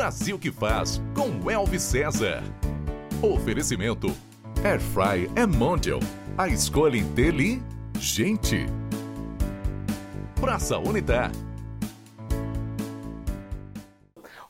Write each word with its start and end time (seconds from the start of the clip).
Brasil 0.00 0.38
que 0.38 0.50
faz 0.50 0.98
com 1.14 1.50
Elvis 1.50 1.82
César. 1.82 2.42
Oferecimento 3.20 4.06
Airfry 4.64 5.30
é 5.36 5.44
Mondial. 5.44 6.00
A 6.38 6.48
escolha 6.48 6.96
inteligente. 6.96 8.64
Praça 10.40 10.78
Unitar. 10.78 11.30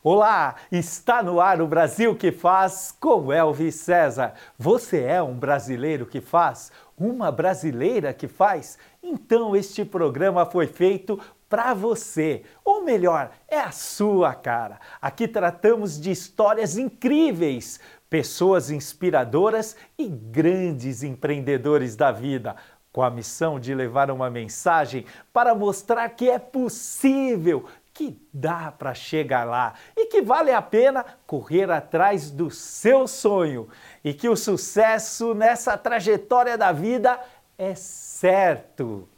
Olá, 0.05 0.55
está 0.71 1.21
no 1.21 1.41
ar 1.41 1.61
o 1.61 1.67
Brasil 1.67 2.15
que 2.15 2.31
faz 2.31 2.95
com 3.01 3.33
Elvis 3.33 3.75
César. 3.75 4.35
Você 4.57 5.03
é 5.03 5.21
um 5.21 5.35
brasileiro 5.35 6.07
que 6.07 6.21
faz? 6.21 6.71
Uma 6.97 7.33
brasileira 7.33 8.15
que 8.15 8.29
faz? 8.29 8.79
Então 9.03 9.57
este 9.57 9.85
programa 9.85 10.47
foi 10.47 10.69
feito 10.69 11.19
para 11.51 11.75
você. 11.75 12.45
Ou 12.65 12.85
melhor, 12.85 13.33
é 13.49 13.59
a 13.59 13.73
sua 13.73 14.33
cara. 14.35 14.79
Aqui 15.03 15.27
tratamos 15.27 16.01
de 16.01 16.13
histórias 16.13 16.79
incríveis, 16.79 17.81
pessoas 18.09 18.71
inspiradoras 18.71 19.77
e 19.99 20.07
grandes 20.09 21.03
empreendedores 21.03 21.97
da 21.97 22.13
vida 22.13 22.55
com 22.93 23.03
a 23.03 23.11
missão 23.11 23.61
de 23.61 23.75
levar 23.75 24.11
uma 24.11 24.31
mensagem 24.31 25.05
para 25.33 25.55
mostrar 25.55 26.09
que 26.11 26.29
é 26.29 26.39
possível, 26.39 27.67
que 27.93 28.21
dá 28.33 28.73
para 28.73 28.95
chegar 28.95 29.45
lá 29.45 29.75
e 29.97 30.07
que 30.07 30.23
vale 30.23 30.53
a 30.53 30.63
pena 30.63 31.05
correr 31.27 31.71
atrás 31.71 32.31
do 32.31 32.51
seu 32.51 33.07
sonho 33.07 33.69
e 34.03 34.15
que 34.15 34.29
o 34.29 34.37
sucesso 34.37 35.35
nessa 35.35 35.77
trajetória 35.77 36.57
da 36.57 36.73
vida 36.73 37.21
é 37.59 37.75
certo. 37.75 39.09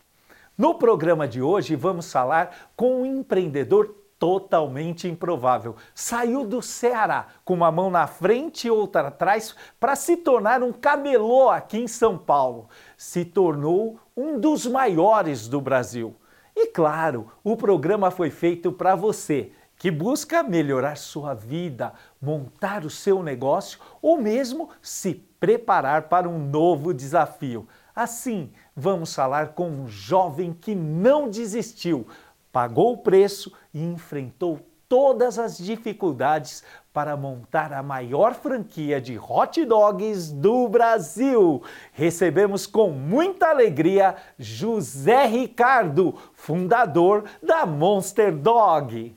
No 0.57 0.75
programa 0.75 1.27
de 1.27 1.41
hoje 1.41 1.75
vamos 1.75 2.13
falar 2.13 2.71
com 2.77 3.01
um 3.01 3.07
empreendedor 3.07 3.97
totalmente 4.19 5.09
improvável. 5.09 5.77
Saiu 5.95 6.45
do 6.45 6.61
Ceará 6.61 7.29
com 7.43 7.55
uma 7.55 7.73
mão 7.73 7.91
na 7.91 8.07
frente 8.07 8.67
e 8.67 8.71
outra 8.71 9.09
atrás 9.09 9.57
para 9.81 9.97
se 9.97 10.19
tornar 10.19 10.63
um 10.63 10.71
camelô 10.71 11.49
aqui 11.49 11.79
em 11.79 11.89
São 11.89 12.19
Paulo. 12.19 12.69
Se 12.99 13.25
tornou 13.25 13.99
um 14.15 14.39
dos 14.39 14.67
maiores 14.67 15.49
do 15.49 15.59
Brasil. 15.59 16.15
E 16.55 16.67
claro, 16.67 17.33
o 17.43 17.57
programa 17.57 18.11
foi 18.11 18.29
feito 18.29 18.71
para 18.71 18.95
você 18.95 19.53
que 19.79 19.91
busca 19.91 20.43
melhorar 20.43 20.97
sua 20.97 21.33
vida, 21.35 21.95
montar 22.21 22.85
o 22.85 22.91
seu 22.91 23.23
negócio 23.23 23.81
ou 24.03 24.21
mesmo 24.21 24.69
se 24.83 25.15
preparar 25.41 26.03
para 26.03 26.29
um 26.29 26.39
novo 26.39 26.93
desafio. 26.93 27.67
Assim, 27.93 28.53
vamos 28.75 29.15
falar 29.15 29.49
com 29.49 29.69
um 29.69 29.89
jovem 29.89 30.53
que 30.53 30.75
não 30.75 31.29
desistiu, 31.29 32.07
pagou 32.51 32.93
o 32.93 32.99
preço 32.99 33.53
e 33.73 33.83
enfrentou 33.83 34.61
todas 34.89 35.39
as 35.39 35.57
dificuldades 35.57 36.63
para 36.93 37.17
montar 37.17 37.73
a 37.73 37.83
maior 37.83 38.35
franquia 38.35 39.01
de 39.01 39.19
hot 39.19 39.65
dogs 39.65 40.31
do 40.31 40.69
Brasil. 40.69 41.63
Recebemos 41.93 42.67
com 42.67 42.91
muita 42.91 43.49
alegria 43.49 44.17
José 44.39 45.25
Ricardo, 45.25 46.15
fundador 46.35 47.25
da 47.43 47.65
Monster 47.65 48.37
Dog. 48.37 49.17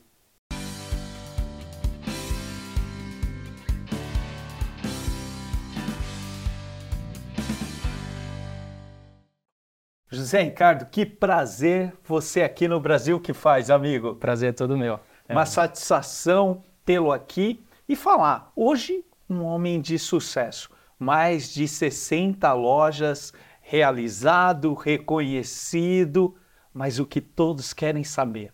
José 10.26 10.42
Ricardo, 10.42 10.86
que 10.86 11.06
prazer 11.06 11.92
você 12.02 12.42
aqui 12.42 12.66
no 12.66 12.80
Brasil 12.80 13.20
que 13.20 13.32
faz, 13.32 13.70
amigo. 13.70 14.16
Prazer 14.16 14.48
é 14.48 14.52
todo 14.52 14.76
meu. 14.76 14.98
É. 15.28 15.32
Uma 15.32 15.46
satisfação 15.46 16.64
tê-lo 16.84 17.12
aqui 17.12 17.64
e 17.88 17.94
falar. 17.94 18.50
Hoje, 18.56 19.04
um 19.30 19.44
homem 19.44 19.80
de 19.80 19.96
sucesso, 20.00 20.68
mais 20.98 21.54
de 21.54 21.68
60 21.68 22.52
lojas, 22.54 23.32
realizado, 23.60 24.74
reconhecido, 24.74 26.34
mas 26.74 26.98
o 26.98 27.06
que 27.06 27.20
todos 27.20 27.72
querem 27.72 28.02
saber, 28.02 28.52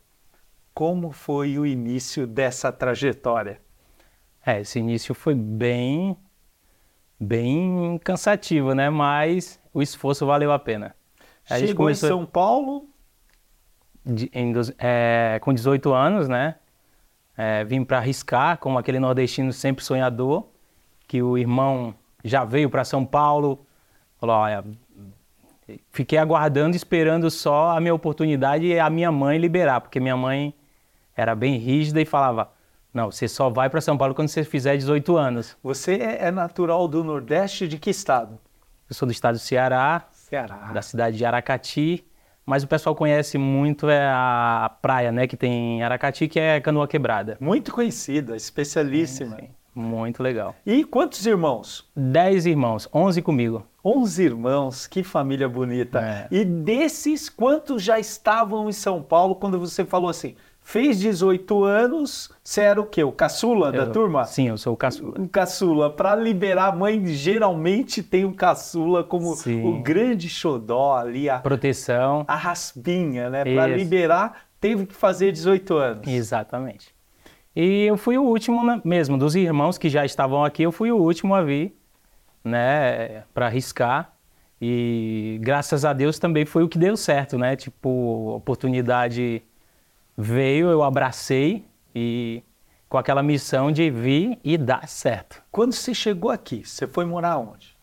como 0.74 1.10
foi 1.10 1.58
o 1.58 1.64
início 1.64 2.26
dessa 2.26 2.70
trajetória? 2.70 3.62
É, 4.44 4.60
esse 4.60 4.78
início 4.78 5.14
foi 5.14 5.34
bem, 5.34 6.18
bem 7.18 7.98
cansativo, 8.04 8.74
né? 8.74 8.90
Mas 8.90 9.58
o 9.72 9.80
esforço 9.80 10.26
valeu 10.26 10.52
a 10.52 10.58
pena. 10.58 10.94
A 11.48 11.58
Chegou 11.58 11.76
começou 11.76 12.08
em 12.08 12.12
São 12.12 12.26
Paulo? 12.26 12.88
De, 14.04 14.30
em, 14.32 14.52
é, 14.78 15.38
com 15.42 15.52
18 15.52 15.92
anos, 15.92 16.28
né? 16.28 16.56
É, 17.36 17.64
vim 17.64 17.84
para 17.84 17.98
arriscar, 17.98 18.58
como 18.58 18.78
aquele 18.78 18.98
nordestino 18.98 19.52
sempre 19.52 19.84
sonhador, 19.84 20.46
que 21.06 21.22
o 21.22 21.38
irmão 21.38 21.94
já 22.24 22.44
veio 22.44 22.68
para 22.68 22.84
São 22.84 23.04
Paulo, 23.04 23.66
falou, 24.18 24.36
olha, 24.36 24.64
fiquei 25.90 26.18
aguardando, 26.18 26.76
esperando 26.76 27.30
só 27.30 27.70
a 27.76 27.80
minha 27.80 27.94
oportunidade 27.94 28.66
e 28.66 28.78
a 28.78 28.90
minha 28.90 29.10
mãe 29.10 29.38
liberar, 29.38 29.80
porque 29.80 29.98
minha 29.98 30.16
mãe 30.16 30.54
era 31.16 31.34
bem 31.34 31.56
rígida 31.56 32.00
e 32.00 32.04
falava, 32.04 32.50
não, 32.92 33.10
você 33.10 33.26
só 33.26 33.48
vai 33.48 33.70
para 33.70 33.80
São 33.80 33.96
Paulo 33.96 34.14
quando 34.14 34.28
você 34.28 34.44
fizer 34.44 34.76
18 34.76 35.16
anos. 35.16 35.56
Você 35.62 35.94
é 35.96 36.30
natural 36.30 36.86
do 36.86 37.02
Nordeste 37.02 37.66
de 37.66 37.78
que 37.78 37.90
estado? 37.90 38.38
Eu 38.88 38.94
sou 38.94 39.06
do 39.06 39.12
estado 39.12 39.34
do 39.34 39.38
Ceará, 39.38 40.06
Da 40.72 40.82
cidade 40.82 41.16
de 41.16 41.24
Aracati, 41.24 42.04
mas 42.44 42.62
o 42.62 42.68
pessoal 42.68 42.94
conhece 42.94 43.38
muito 43.38 43.88
é 43.88 44.06
a 44.08 44.74
praia, 44.80 45.12
né, 45.12 45.26
que 45.26 45.36
tem 45.36 45.78
em 45.78 45.82
Aracati, 45.82 46.26
que 46.26 46.40
é 46.40 46.60
Canoa 46.60 46.88
Quebrada. 46.88 47.36
Muito 47.40 47.72
conhecida, 47.72 48.34
especialíssima. 48.34 49.36
Sim, 49.36 49.42
sim. 49.42 49.50
Muito 49.74 50.22
legal. 50.22 50.54
E 50.66 50.84
quantos 50.84 51.24
irmãos? 51.24 51.90
Dez 51.96 52.44
irmãos, 52.44 52.88
onze 52.92 53.22
comigo. 53.22 53.66
Onze 53.82 54.22
irmãos, 54.24 54.86
que 54.86 55.02
família 55.02 55.48
bonita. 55.48 56.00
É. 56.00 56.28
E 56.30 56.44
desses, 56.44 57.28
quantos 57.28 57.82
já 57.82 57.98
estavam 57.98 58.68
em 58.68 58.72
São 58.72 59.02
Paulo 59.02 59.34
quando 59.34 59.58
você 59.58 59.84
falou 59.84 60.10
assim, 60.10 60.36
Fez 60.64 61.00
18 61.00 61.64
anos, 61.64 62.30
você 62.42 62.62
era 62.62 62.80
o 62.80 62.86
quê? 62.86 63.02
O 63.02 63.12
caçula 63.12 63.68
eu, 63.68 63.72
da 63.72 63.86
turma? 63.86 64.24
Sim, 64.24 64.48
eu 64.48 64.56
sou 64.56 64.72
o 64.72 64.76
caçula. 64.76 65.20
Um 65.20 65.26
caçula. 65.26 65.90
Para 65.90 66.14
liberar 66.14 66.68
a 66.68 66.72
mãe, 66.72 67.04
geralmente 67.06 68.02
tem 68.02 68.24
um 68.24 68.32
caçula 68.32 69.02
como 69.02 69.34
sim. 69.34 69.66
o 69.66 69.82
grande 69.82 70.28
xodó 70.28 70.96
ali. 70.96 71.28
A 71.28 71.40
proteção. 71.40 72.24
A 72.28 72.36
raspinha, 72.36 73.28
né? 73.28 73.44
Para 73.44 73.66
liberar, 73.66 74.46
teve 74.60 74.86
que 74.86 74.94
fazer 74.94 75.32
18 75.32 75.76
anos. 75.76 76.08
Exatamente. 76.08 76.94
E 77.54 77.84
eu 77.84 77.98
fui 77.98 78.16
o 78.16 78.22
último 78.22 78.64
né, 78.64 78.80
mesmo, 78.84 79.18
dos 79.18 79.34
irmãos 79.34 79.76
que 79.76 79.88
já 79.88 80.04
estavam 80.06 80.44
aqui, 80.44 80.62
eu 80.62 80.72
fui 80.72 80.90
o 80.90 80.96
último 80.96 81.34
a 81.34 81.42
vir, 81.42 81.76
né, 82.42 83.24
para 83.34 83.46
arriscar. 83.46 84.12
E 84.60 85.38
graças 85.42 85.84
a 85.84 85.92
Deus 85.92 86.18
também 86.18 86.46
foi 86.46 86.62
o 86.62 86.68
que 86.68 86.78
deu 86.78 86.96
certo, 86.96 87.36
né? 87.36 87.56
Tipo, 87.56 88.36
oportunidade 88.36 89.42
veio, 90.16 90.68
eu 90.70 90.82
abracei 90.82 91.64
e 91.94 92.42
com 92.88 92.98
aquela 92.98 93.22
missão 93.22 93.72
de 93.72 93.90
vir 93.90 94.38
e 94.44 94.58
dar 94.58 94.86
certo. 94.86 95.42
Quando 95.50 95.72
você 95.72 95.94
chegou 95.94 96.30
aqui, 96.30 96.64
você 96.64 96.86
foi 96.86 97.04
morar 97.04 97.38
onde? 97.38 97.76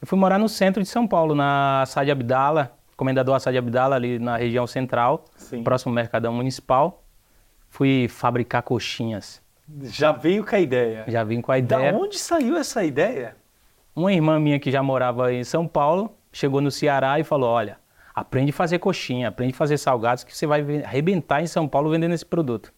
Eu 0.00 0.06
fui 0.06 0.18
morar 0.18 0.38
no 0.38 0.48
centro 0.48 0.82
de 0.82 0.88
São 0.88 1.06
Paulo, 1.06 1.34
na 1.34 1.84
Sade 1.86 2.10
Abdala, 2.10 2.72
Comendador 2.96 3.34
Assad 3.36 3.56
Abdala, 3.56 3.94
ali 3.94 4.18
na 4.18 4.36
região 4.36 4.66
central, 4.66 5.24
Sim. 5.36 5.62
próximo 5.62 5.90
ao 5.90 5.94
Mercadão 5.94 6.32
Municipal. 6.32 7.04
Fui 7.68 8.08
fabricar 8.08 8.62
coxinhas. 8.62 9.40
Já 9.82 10.12
veio 10.12 10.44
com 10.44 10.56
a 10.56 10.60
ideia? 10.60 11.04
Já 11.06 11.22
vim 11.22 11.40
com 11.40 11.52
a 11.52 11.58
ideia. 11.58 11.92
Da 11.92 11.98
onde 11.98 12.18
saiu 12.18 12.56
essa 12.56 12.82
ideia? 12.82 13.36
Uma 13.94 14.12
irmã 14.12 14.40
minha 14.40 14.58
que 14.58 14.70
já 14.70 14.82
morava 14.82 15.32
em 15.32 15.44
São 15.44 15.66
Paulo, 15.66 16.16
chegou 16.32 16.60
no 16.60 16.70
Ceará 16.70 17.20
e 17.20 17.24
falou, 17.24 17.50
olha, 17.50 17.78
Aprende 18.18 18.50
a 18.50 18.52
fazer 18.52 18.80
coxinha, 18.80 19.28
aprende 19.28 19.52
a 19.52 19.56
fazer 19.56 19.78
salgados 19.78 20.24
que 20.24 20.36
você 20.36 20.44
vai 20.44 20.60
arrebentar 20.82 21.40
em 21.40 21.46
São 21.46 21.68
Paulo 21.68 21.90
vendendo 21.90 22.12
esse 22.12 22.26
produto. 22.26 22.72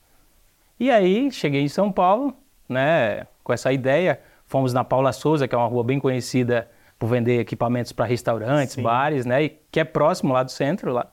E 0.78 0.90
aí, 0.90 1.30
cheguei 1.30 1.62
em 1.62 1.68
São 1.68 1.90
Paulo, 1.90 2.34
né, 2.68 3.26
com 3.42 3.50
essa 3.50 3.72
ideia, 3.72 4.20
fomos 4.44 4.74
na 4.74 4.84
Paula 4.84 5.12
Souza, 5.12 5.48
que 5.48 5.54
é 5.54 5.58
uma 5.58 5.66
rua 5.66 5.82
bem 5.82 5.98
conhecida 5.98 6.70
por 6.98 7.06
vender 7.06 7.40
equipamentos 7.40 7.90
para 7.90 8.04
restaurantes, 8.04 8.74
Sim. 8.74 8.82
bares, 8.82 9.24
né, 9.24 9.44
e 9.44 9.58
que 9.70 9.80
é 9.80 9.84
próximo 9.84 10.34
lá 10.34 10.42
do 10.42 10.50
centro 10.50 10.92
lá. 10.92 11.06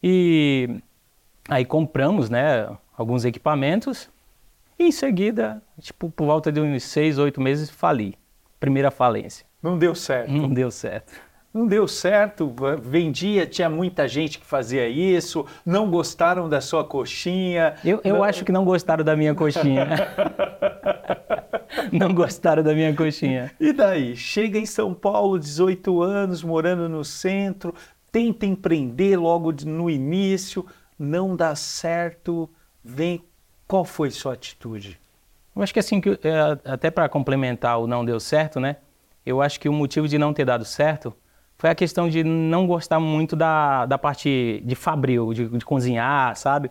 E 0.00 0.80
aí 1.48 1.64
compramos, 1.64 2.30
né, 2.30 2.68
alguns 2.96 3.24
equipamentos 3.24 4.08
e 4.78 4.84
em 4.84 4.92
seguida, 4.92 5.60
tipo, 5.80 6.08
por 6.08 6.26
volta 6.26 6.52
de 6.52 6.60
uns 6.60 6.84
seis, 6.84 7.18
oito 7.18 7.40
meses, 7.40 7.68
fali. 7.68 8.14
Primeira 8.60 8.92
falência. 8.92 9.44
Não 9.60 9.76
deu 9.76 9.94
certo. 9.94 10.30
Não 10.30 10.48
deu 10.48 10.70
certo 10.70 11.25
não 11.56 11.66
deu 11.66 11.88
certo, 11.88 12.54
vendia, 12.82 13.46
tinha 13.46 13.70
muita 13.70 14.06
gente 14.06 14.38
que 14.38 14.44
fazia 14.44 14.86
isso, 14.88 15.46
não 15.64 15.90
gostaram 15.90 16.48
da 16.50 16.60
sua 16.60 16.84
coxinha. 16.84 17.76
Eu, 17.82 17.98
eu 18.04 18.16
não... 18.16 18.22
acho 18.22 18.44
que 18.44 18.52
não 18.52 18.62
gostaram 18.62 19.02
da 19.02 19.16
minha 19.16 19.34
coxinha. 19.34 19.86
não 21.90 22.12
gostaram 22.12 22.62
da 22.62 22.74
minha 22.74 22.94
coxinha. 22.94 23.50
E 23.58 23.72
daí? 23.72 24.14
Chega 24.14 24.58
em 24.58 24.66
São 24.66 24.92
Paulo, 24.92 25.38
18 25.38 26.02
anos, 26.02 26.42
morando 26.42 26.90
no 26.90 27.02
centro, 27.02 27.74
tenta 28.12 28.44
empreender 28.44 29.16
logo 29.16 29.50
no 29.64 29.88
início, 29.88 30.66
não 30.98 31.34
dá 31.34 31.54
certo, 31.54 32.50
vem. 32.84 33.24
Qual 33.66 33.84
foi 33.84 34.10
sua 34.10 34.34
atitude? 34.34 35.00
Eu 35.54 35.62
acho 35.62 35.72
que 35.72 35.80
assim, 35.80 36.00
que, 36.00 36.10
é, 36.22 36.70
até 36.70 36.90
para 36.90 37.08
complementar 37.08 37.80
o 37.80 37.86
não 37.86 38.04
deu 38.04 38.20
certo, 38.20 38.60
né? 38.60 38.76
Eu 39.24 39.40
acho 39.40 39.58
que 39.58 39.68
o 39.68 39.72
motivo 39.72 40.06
de 40.06 40.18
não 40.18 40.34
ter 40.34 40.44
dado 40.44 40.64
certo 40.64 41.12
foi 41.58 41.70
a 41.70 41.74
questão 41.74 42.08
de 42.08 42.22
não 42.22 42.66
gostar 42.66 43.00
muito 43.00 43.34
da, 43.34 43.86
da 43.86 43.98
parte 43.98 44.62
de 44.64 44.74
fabril, 44.74 45.32
de, 45.32 45.48
de 45.48 45.64
cozinhar, 45.64 46.36
sabe? 46.36 46.70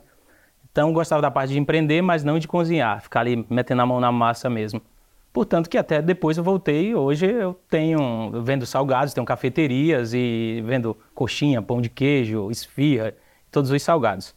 Então 0.72 0.94
gostava 0.94 1.22
da 1.22 1.32
parte 1.32 1.54
de 1.54 1.60
empreender, 1.60 2.02
mas 2.02 2.24
não 2.24 2.38
de 2.38 2.48
cozinhar, 2.48 3.02
ficar 3.02 3.22
ali 3.22 3.46
metendo 3.50 3.82
a 3.82 3.86
mão 3.86 4.00
na 4.00 4.12
massa 4.12 4.50
mesmo. 4.50 4.82
Portanto 5.34 5.70
que 5.70 5.78
até 5.78 6.02
depois 6.02 6.38
eu 6.38 6.44
voltei, 6.44 6.94
hoje 6.94 7.26
eu 7.26 7.60
tenho, 7.70 8.32
vendo 8.44 8.66
salgados, 8.66 9.14
tenho 9.14 9.26
cafeterias 9.26 10.14
e 10.14 10.62
vendo 10.66 10.96
coxinha, 11.14 11.62
pão 11.62 11.82
de 11.82 11.90
queijo, 11.90 12.50
esfirra, 12.52 13.14
todos 13.52 13.72
os 13.72 13.82
salgados. 13.82 14.36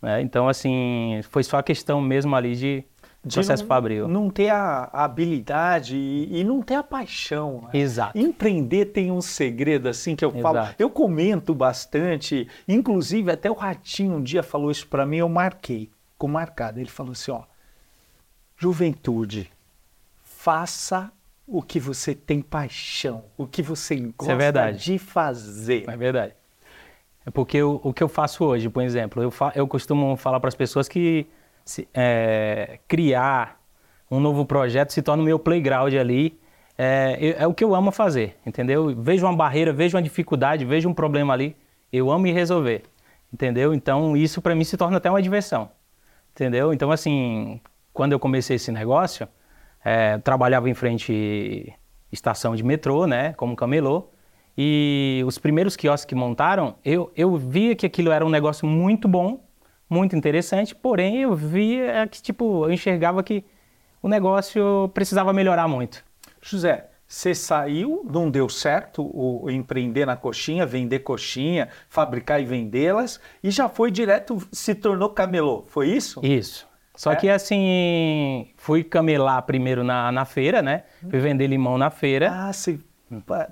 Né? 0.00 0.22
Então 0.22 0.48
assim, 0.48 1.20
foi 1.30 1.42
só 1.42 1.58
a 1.58 1.62
questão 1.62 2.00
mesmo 2.00 2.34
ali 2.34 2.56
de 2.56 2.84
de 3.24 3.34
processo 3.34 3.62
não, 3.62 3.68
fabril. 3.68 4.08
Não 4.08 4.30
ter 4.30 4.50
a, 4.50 4.90
habilidade 4.92 5.96
e, 5.96 6.40
e, 6.40 6.44
não 6.44 6.60
ter 6.60 6.74
a 6.74 6.82
paixão. 6.82 7.62
Né? 7.62 7.80
Exato. 7.80 8.18
Empreender 8.18 8.86
tem 8.86 9.10
um 9.10 9.20
segredo 9.20 9.88
assim 9.88 10.14
que 10.14 10.24
eu 10.24 10.30
falo. 10.30 10.58
Exato. 10.58 10.74
Eu 10.78 10.90
comento 10.90 11.54
bastante. 11.54 12.46
Inclusive, 12.68 13.30
até 13.30 13.50
o 13.50 13.54
Ratinho 13.54 14.16
um 14.16 14.22
dia 14.22 14.42
falou 14.42 14.70
isso 14.70 14.86
para 14.86 15.06
mim, 15.06 15.18
eu 15.18 15.28
marquei, 15.28 15.90
com 16.18 16.28
marcado. 16.28 16.78
Ele 16.78 16.90
falou 16.90 17.12
assim: 17.12 17.30
ó, 17.30 17.42
juventude, 18.56 19.50
faça 20.22 21.10
o 21.46 21.62
que 21.62 21.80
você 21.80 22.14
tem 22.14 22.40
paixão, 22.40 23.24
o 23.36 23.46
que 23.46 23.62
você 23.62 23.96
gosta 24.16 24.60
é 24.60 24.72
de 24.72 24.98
fazer. 24.98 25.84
É 25.88 25.96
verdade. 25.96 26.34
É 27.26 27.30
porque 27.30 27.62
o, 27.62 27.80
o 27.82 27.92
que 27.92 28.02
eu 28.02 28.08
faço 28.08 28.44
hoje, 28.44 28.68
por 28.68 28.82
exemplo, 28.82 29.22
eu, 29.22 29.30
fa 29.30 29.52
eu 29.54 29.66
costumo 29.66 30.14
falar 30.16 30.40
para 30.40 30.48
as 30.48 30.54
pessoas 30.54 30.88
que 30.88 31.26
se, 31.64 31.88
é, 31.94 32.78
criar 32.86 33.60
um 34.10 34.20
novo 34.20 34.44
projeto 34.44 34.92
se 34.92 35.02
torna 35.02 35.22
o 35.22 35.26
meu 35.26 35.38
playground 35.38 35.94
ali. 35.94 36.38
É, 36.76 37.36
é, 37.38 37.46
o 37.46 37.54
que 37.54 37.62
eu 37.62 37.74
amo 37.74 37.92
fazer, 37.92 38.36
entendeu? 38.44 38.94
Vejo 38.96 39.24
uma 39.24 39.36
barreira, 39.36 39.72
vejo 39.72 39.96
uma 39.96 40.02
dificuldade, 40.02 40.64
vejo 40.64 40.88
um 40.88 40.94
problema 40.94 41.32
ali, 41.32 41.56
eu 41.92 42.10
amo 42.10 42.26
ir 42.26 42.32
resolver, 42.32 42.82
entendeu? 43.32 43.72
Então 43.72 44.16
isso 44.16 44.42
para 44.42 44.56
mim 44.56 44.64
se 44.64 44.76
torna 44.76 44.96
até 44.96 45.08
uma 45.08 45.22
diversão, 45.22 45.70
entendeu? 46.32 46.72
Então 46.72 46.90
assim, 46.90 47.60
quando 47.92 48.10
eu 48.10 48.18
comecei 48.18 48.56
esse 48.56 48.72
negócio, 48.72 49.28
é, 49.84 50.18
trabalhava 50.18 50.68
em 50.68 50.74
frente 50.74 51.72
estação 52.10 52.56
de 52.56 52.64
metrô, 52.64 53.06
né, 53.06 53.34
como 53.34 53.54
camelô, 53.54 54.10
e 54.58 55.22
os 55.26 55.38
primeiros 55.38 55.76
quiosques 55.76 56.04
que 56.04 56.14
montaram, 56.14 56.76
eu, 56.84 57.12
eu 57.16 57.36
via 57.36 57.74
que 57.76 57.86
aquilo 57.86 58.10
era 58.10 58.24
um 58.24 58.30
negócio 58.30 58.66
muito 58.66 59.06
bom, 59.06 59.43
muito 59.88 60.16
interessante, 60.16 60.74
porém 60.74 61.22
eu 61.22 61.34
via 61.34 62.06
que, 62.06 62.22
tipo, 62.22 62.64
eu 62.64 62.72
enxergava 62.72 63.22
que 63.22 63.44
o 64.02 64.08
negócio 64.08 64.90
precisava 64.92 65.32
melhorar 65.32 65.68
muito. 65.68 66.04
José, 66.40 66.88
você 67.06 67.34
saiu, 67.34 68.04
não 68.10 68.30
deu 68.30 68.48
certo 68.48 69.02
o, 69.02 69.44
o, 69.44 69.50
empreender 69.50 70.04
na 70.04 70.16
coxinha, 70.16 70.66
vender 70.66 71.00
coxinha, 71.00 71.68
fabricar 71.88 72.40
e 72.40 72.44
vendê-las, 72.44 73.20
e 73.42 73.50
já 73.50 73.68
foi 73.68 73.90
direto, 73.90 74.38
se 74.50 74.74
tornou 74.74 75.10
camelô, 75.10 75.64
foi 75.68 75.88
isso? 75.88 76.20
Isso. 76.24 76.66
Só 76.96 77.12
é? 77.12 77.16
que 77.16 77.28
assim, 77.28 78.48
fui 78.56 78.84
camelar 78.84 79.42
primeiro 79.42 79.82
na, 79.82 80.12
na 80.12 80.24
feira, 80.24 80.62
né? 80.62 80.84
Fui 81.10 81.18
vender 81.18 81.46
limão 81.46 81.76
na 81.76 81.90
feira. 81.90 82.30
Ah, 82.32 82.52
você 82.52 82.78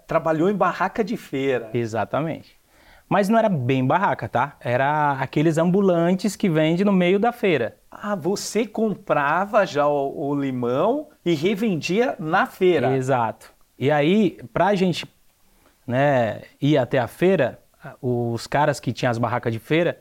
trabalhou 0.06 0.48
em 0.48 0.54
barraca 0.54 1.02
de 1.02 1.16
feira. 1.16 1.70
Exatamente. 1.74 2.56
Mas 3.12 3.28
não 3.28 3.38
era 3.38 3.50
bem 3.50 3.86
barraca, 3.86 4.26
tá? 4.26 4.56
Era 4.58 5.18
aqueles 5.20 5.58
ambulantes 5.58 6.34
que 6.34 6.48
vende 6.48 6.82
no 6.82 6.94
meio 6.94 7.18
da 7.18 7.30
feira. 7.30 7.76
Ah, 7.90 8.14
você 8.14 8.66
comprava 8.66 9.66
já 9.66 9.86
o, 9.86 10.30
o 10.30 10.34
limão 10.34 11.08
e 11.22 11.34
revendia 11.34 12.16
na 12.18 12.46
feira. 12.46 12.96
Exato. 12.96 13.52
E 13.78 13.90
aí, 13.90 14.38
pra 14.50 14.74
gente 14.74 15.06
né, 15.86 16.40
ir 16.58 16.78
até 16.78 16.98
a 16.98 17.06
feira, 17.06 17.58
os 18.00 18.46
caras 18.46 18.80
que 18.80 18.94
tinham 18.94 19.10
as 19.10 19.18
barracas 19.18 19.52
de 19.52 19.58
feira 19.58 20.00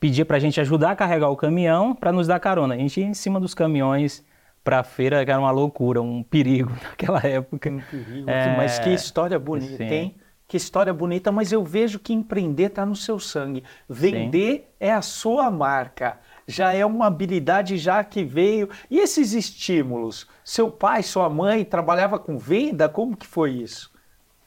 pedia 0.00 0.26
pra 0.26 0.40
gente 0.40 0.60
ajudar 0.60 0.90
a 0.90 0.96
carregar 0.96 1.30
o 1.30 1.36
caminhão 1.36 1.94
para 1.94 2.10
nos 2.10 2.26
dar 2.26 2.40
carona. 2.40 2.74
A 2.74 2.78
gente 2.78 2.98
ia 2.98 3.06
em 3.06 3.14
cima 3.14 3.38
dos 3.38 3.54
caminhões 3.54 4.26
para 4.64 4.80
a 4.80 4.82
feira, 4.82 5.24
que 5.24 5.30
era 5.30 5.38
uma 5.38 5.52
loucura, 5.52 6.02
um 6.02 6.24
perigo 6.24 6.72
naquela 6.82 7.24
época. 7.24 7.70
Um 7.70 7.80
perigo. 7.80 8.28
É... 8.28 8.56
Mas 8.56 8.80
que 8.80 8.90
história 8.90 9.38
bonita, 9.38 9.84
hein? 9.84 10.16
Que 10.48 10.56
história 10.56 10.94
bonita, 10.94 11.30
mas 11.30 11.52
eu 11.52 11.62
vejo 11.62 11.98
que 11.98 12.14
empreender 12.14 12.64
está 12.64 12.86
no 12.86 12.96
seu 12.96 13.20
sangue. 13.20 13.62
Vender 13.86 14.54
Sim. 14.54 14.64
é 14.80 14.90
a 14.90 15.02
sua 15.02 15.50
marca. 15.50 16.18
Já 16.46 16.72
é 16.72 16.86
uma 16.86 17.06
habilidade 17.06 17.76
já 17.76 18.02
que 18.02 18.24
veio. 18.24 18.70
E 18.90 18.98
esses 18.98 19.34
estímulos? 19.34 20.26
Seu 20.42 20.70
pai, 20.70 21.02
sua 21.02 21.28
mãe 21.28 21.66
trabalhava 21.66 22.18
com 22.18 22.38
venda? 22.38 22.88
Como 22.88 23.14
que 23.14 23.26
foi 23.26 23.50
isso? 23.50 23.92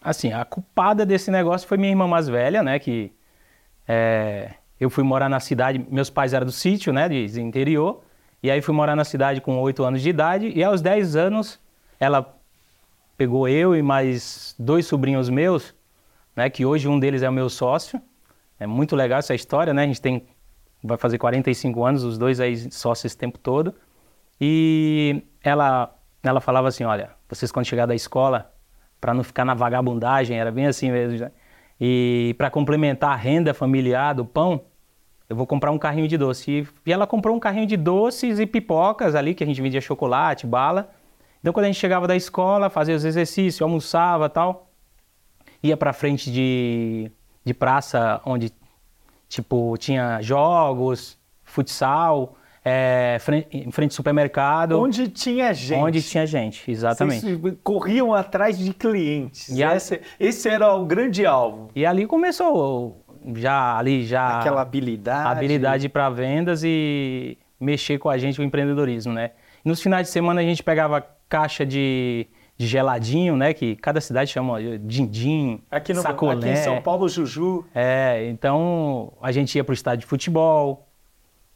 Assim, 0.03 0.33
a 0.33 0.43
culpada 0.43 1.05
desse 1.05 1.29
negócio 1.29 1.67
foi 1.67 1.77
minha 1.77 1.91
irmã 1.91 2.07
mais 2.07 2.27
velha, 2.27 2.63
né? 2.63 2.79
Que 2.79 3.13
é, 3.87 4.55
eu 4.79 4.89
fui 4.89 5.03
morar 5.03 5.29
na 5.29 5.39
cidade. 5.39 5.85
Meus 5.87 6.09
pais 6.09 6.33
eram 6.33 6.47
do 6.47 6.51
sítio, 6.51 6.91
né? 6.91 7.07
De 7.07 7.39
interior. 7.39 8.01
E 8.41 8.49
aí 8.49 8.59
fui 8.59 8.73
morar 8.73 8.95
na 8.95 9.03
cidade 9.03 9.39
com 9.39 9.59
8 9.59 9.83
anos 9.83 10.01
de 10.01 10.09
idade. 10.09 10.49
E 10.49 10.63
aos 10.63 10.81
10 10.81 11.15
anos, 11.15 11.59
ela 11.99 12.35
pegou 13.15 13.47
eu 13.47 13.75
e 13.75 13.83
mais 13.83 14.55
dois 14.57 14.87
sobrinhos 14.87 15.29
meus 15.29 15.79
né, 16.35 16.49
que 16.49 16.65
hoje 16.65 16.87
um 16.87 16.99
deles 16.99 17.23
é 17.23 17.29
o 17.29 17.33
meu 17.33 17.49
sócio. 17.49 18.01
É 18.59 18.67
muito 18.67 18.95
legal 18.95 19.19
essa 19.19 19.33
história, 19.33 19.73
né? 19.73 19.83
A 19.83 19.87
gente 19.87 20.01
tem 20.01 20.27
vai 20.83 20.97
fazer 20.97 21.17
45 21.17 21.83
anos, 21.83 22.03
os 22.03 22.17
dois 22.17 22.39
aí 22.39 22.57
sócios 22.71 23.05
esse 23.05 23.17
tempo 23.17 23.37
todo. 23.37 23.73
E 24.39 25.23
ela 25.43 25.95
ela 26.23 26.39
falava 26.39 26.67
assim, 26.67 26.83
olha, 26.83 27.11
vocês 27.27 27.51
quando 27.51 27.65
chegar 27.65 27.87
da 27.87 27.95
escola, 27.95 28.53
para 28.99 29.13
não 29.13 29.23
ficar 29.23 29.43
na 29.43 29.55
vagabundagem, 29.55 30.39
era 30.39 30.51
bem 30.51 30.67
assim 30.67 30.91
mesmo, 30.91 31.19
né? 31.19 31.31
E 31.79 32.35
para 32.37 32.51
complementar 32.51 33.11
a 33.11 33.15
renda 33.15 33.55
familiar 33.55 34.13
do 34.13 34.23
pão, 34.23 34.65
eu 35.27 35.35
vou 35.35 35.47
comprar 35.47 35.71
um 35.71 35.79
carrinho 35.79 36.07
de 36.07 36.15
doce. 36.15 36.67
E 36.85 36.93
ela 36.93 37.07
comprou 37.07 37.35
um 37.35 37.39
carrinho 37.39 37.65
de 37.65 37.75
doces 37.75 38.39
e 38.39 38.45
pipocas 38.45 39.15
ali, 39.15 39.33
que 39.33 39.43
a 39.43 39.47
gente 39.47 39.59
vendia 39.61 39.81
chocolate, 39.81 40.45
bala. 40.45 40.91
Então 41.39 41.51
quando 41.51 41.63
a 41.63 41.67
gente 41.67 41.79
chegava 41.79 42.07
da 42.07 42.15
escola, 42.15 42.69
fazia 42.69 42.95
os 42.95 43.03
exercícios, 43.03 43.61
almoçava 43.61 44.29
tal, 44.29 44.70
ia 45.63 45.77
para 45.77 45.93
frente 45.93 46.31
de, 46.31 47.11
de 47.43 47.53
praça 47.53 48.21
onde 48.25 48.51
tipo 49.27 49.75
tinha 49.77 50.21
jogos, 50.21 51.17
futsal, 51.43 52.35
é, 52.63 53.17
em 53.51 53.71
frente 53.71 53.91
ao 53.91 53.95
supermercado. 53.95 54.79
Onde 54.79 55.07
tinha 55.07 55.53
gente. 55.53 55.79
Onde 55.79 56.01
tinha 56.01 56.25
gente, 56.25 56.69
exatamente. 56.69 57.35
Vocês 57.35 57.55
corriam 57.63 58.13
atrás 58.13 58.57
de 58.57 58.73
clientes. 58.73 59.49
E 59.49 59.63
esse, 59.63 60.01
esse 60.19 60.49
era 60.49 60.73
o 60.75 60.85
grande 60.85 61.25
alvo. 61.25 61.69
E 61.75 61.85
ali 61.85 62.05
começou 62.05 63.03
já 63.35 63.77
ali 63.77 64.03
já 64.03 64.39
aquela 64.39 64.61
habilidade, 64.61 65.29
habilidade 65.29 65.87
para 65.87 66.09
vendas 66.09 66.63
e 66.63 67.37
mexer 67.59 67.99
com 67.99 68.09
a 68.09 68.17
gente 68.17 68.41
o 68.41 68.43
empreendedorismo, 68.43 69.13
né? 69.13 69.31
nos 69.63 69.81
finais 69.81 70.07
de 70.07 70.13
semana 70.13 70.41
a 70.41 70.43
gente 70.43 70.63
pegava 70.63 71.05
caixa 71.29 71.65
de 71.65 72.27
de 72.61 72.67
geladinho, 72.67 73.35
né? 73.35 73.55
Que 73.55 73.75
cada 73.75 73.99
cidade 73.99 74.29
chama 74.29 74.59
din-din, 74.79 75.61
aqui, 75.71 75.93
no, 75.93 76.01
sacolé. 76.01 76.35
aqui 76.35 76.49
em 76.49 76.63
São 76.63 76.79
Paulo, 76.79 77.09
Juju. 77.09 77.65
É, 77.73 78.27
então 78.29 79.11
a 79.19 79.31
gente 79.31 79.55
ia 79.55 79.63
para 79.63 79.71
o 79.71 79.73
estádio 79.73 80.01
de 80.01 80.05
futebol 80.05 80.87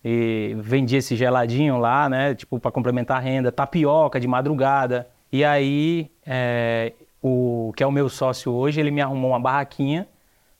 e 0.04 0.56
vendia 0.60 0.98
esse 0.98 1.16
geladinho 1.16 1.78
lá, 1.78 2.10
né? 2.10 2.34
Tipo, 2.34 2.60
para 2.60 2.72
complementar 2.72 3.18
a 3.18 3.20
renda, 3.20 3.52
tapioca 3.52 4.20
de 4.20 4.28
madrugada. 4.28 5.08
E 5.32 5.46
aí, 5.46 6.10
é, 6.26 6.94
o 7.22 7.72
que 7.76 7.84
é 7.84 7.88
o 7.88 7.92
meu 7.92 8.10
sócio 8.10 8.52
hoje, 8.52 8.80
ele 8.80 8.90
me 8.90 9.02
arrumou 9.02 9.32
uma 9.32 9.40
barraquinha 9.40 10.08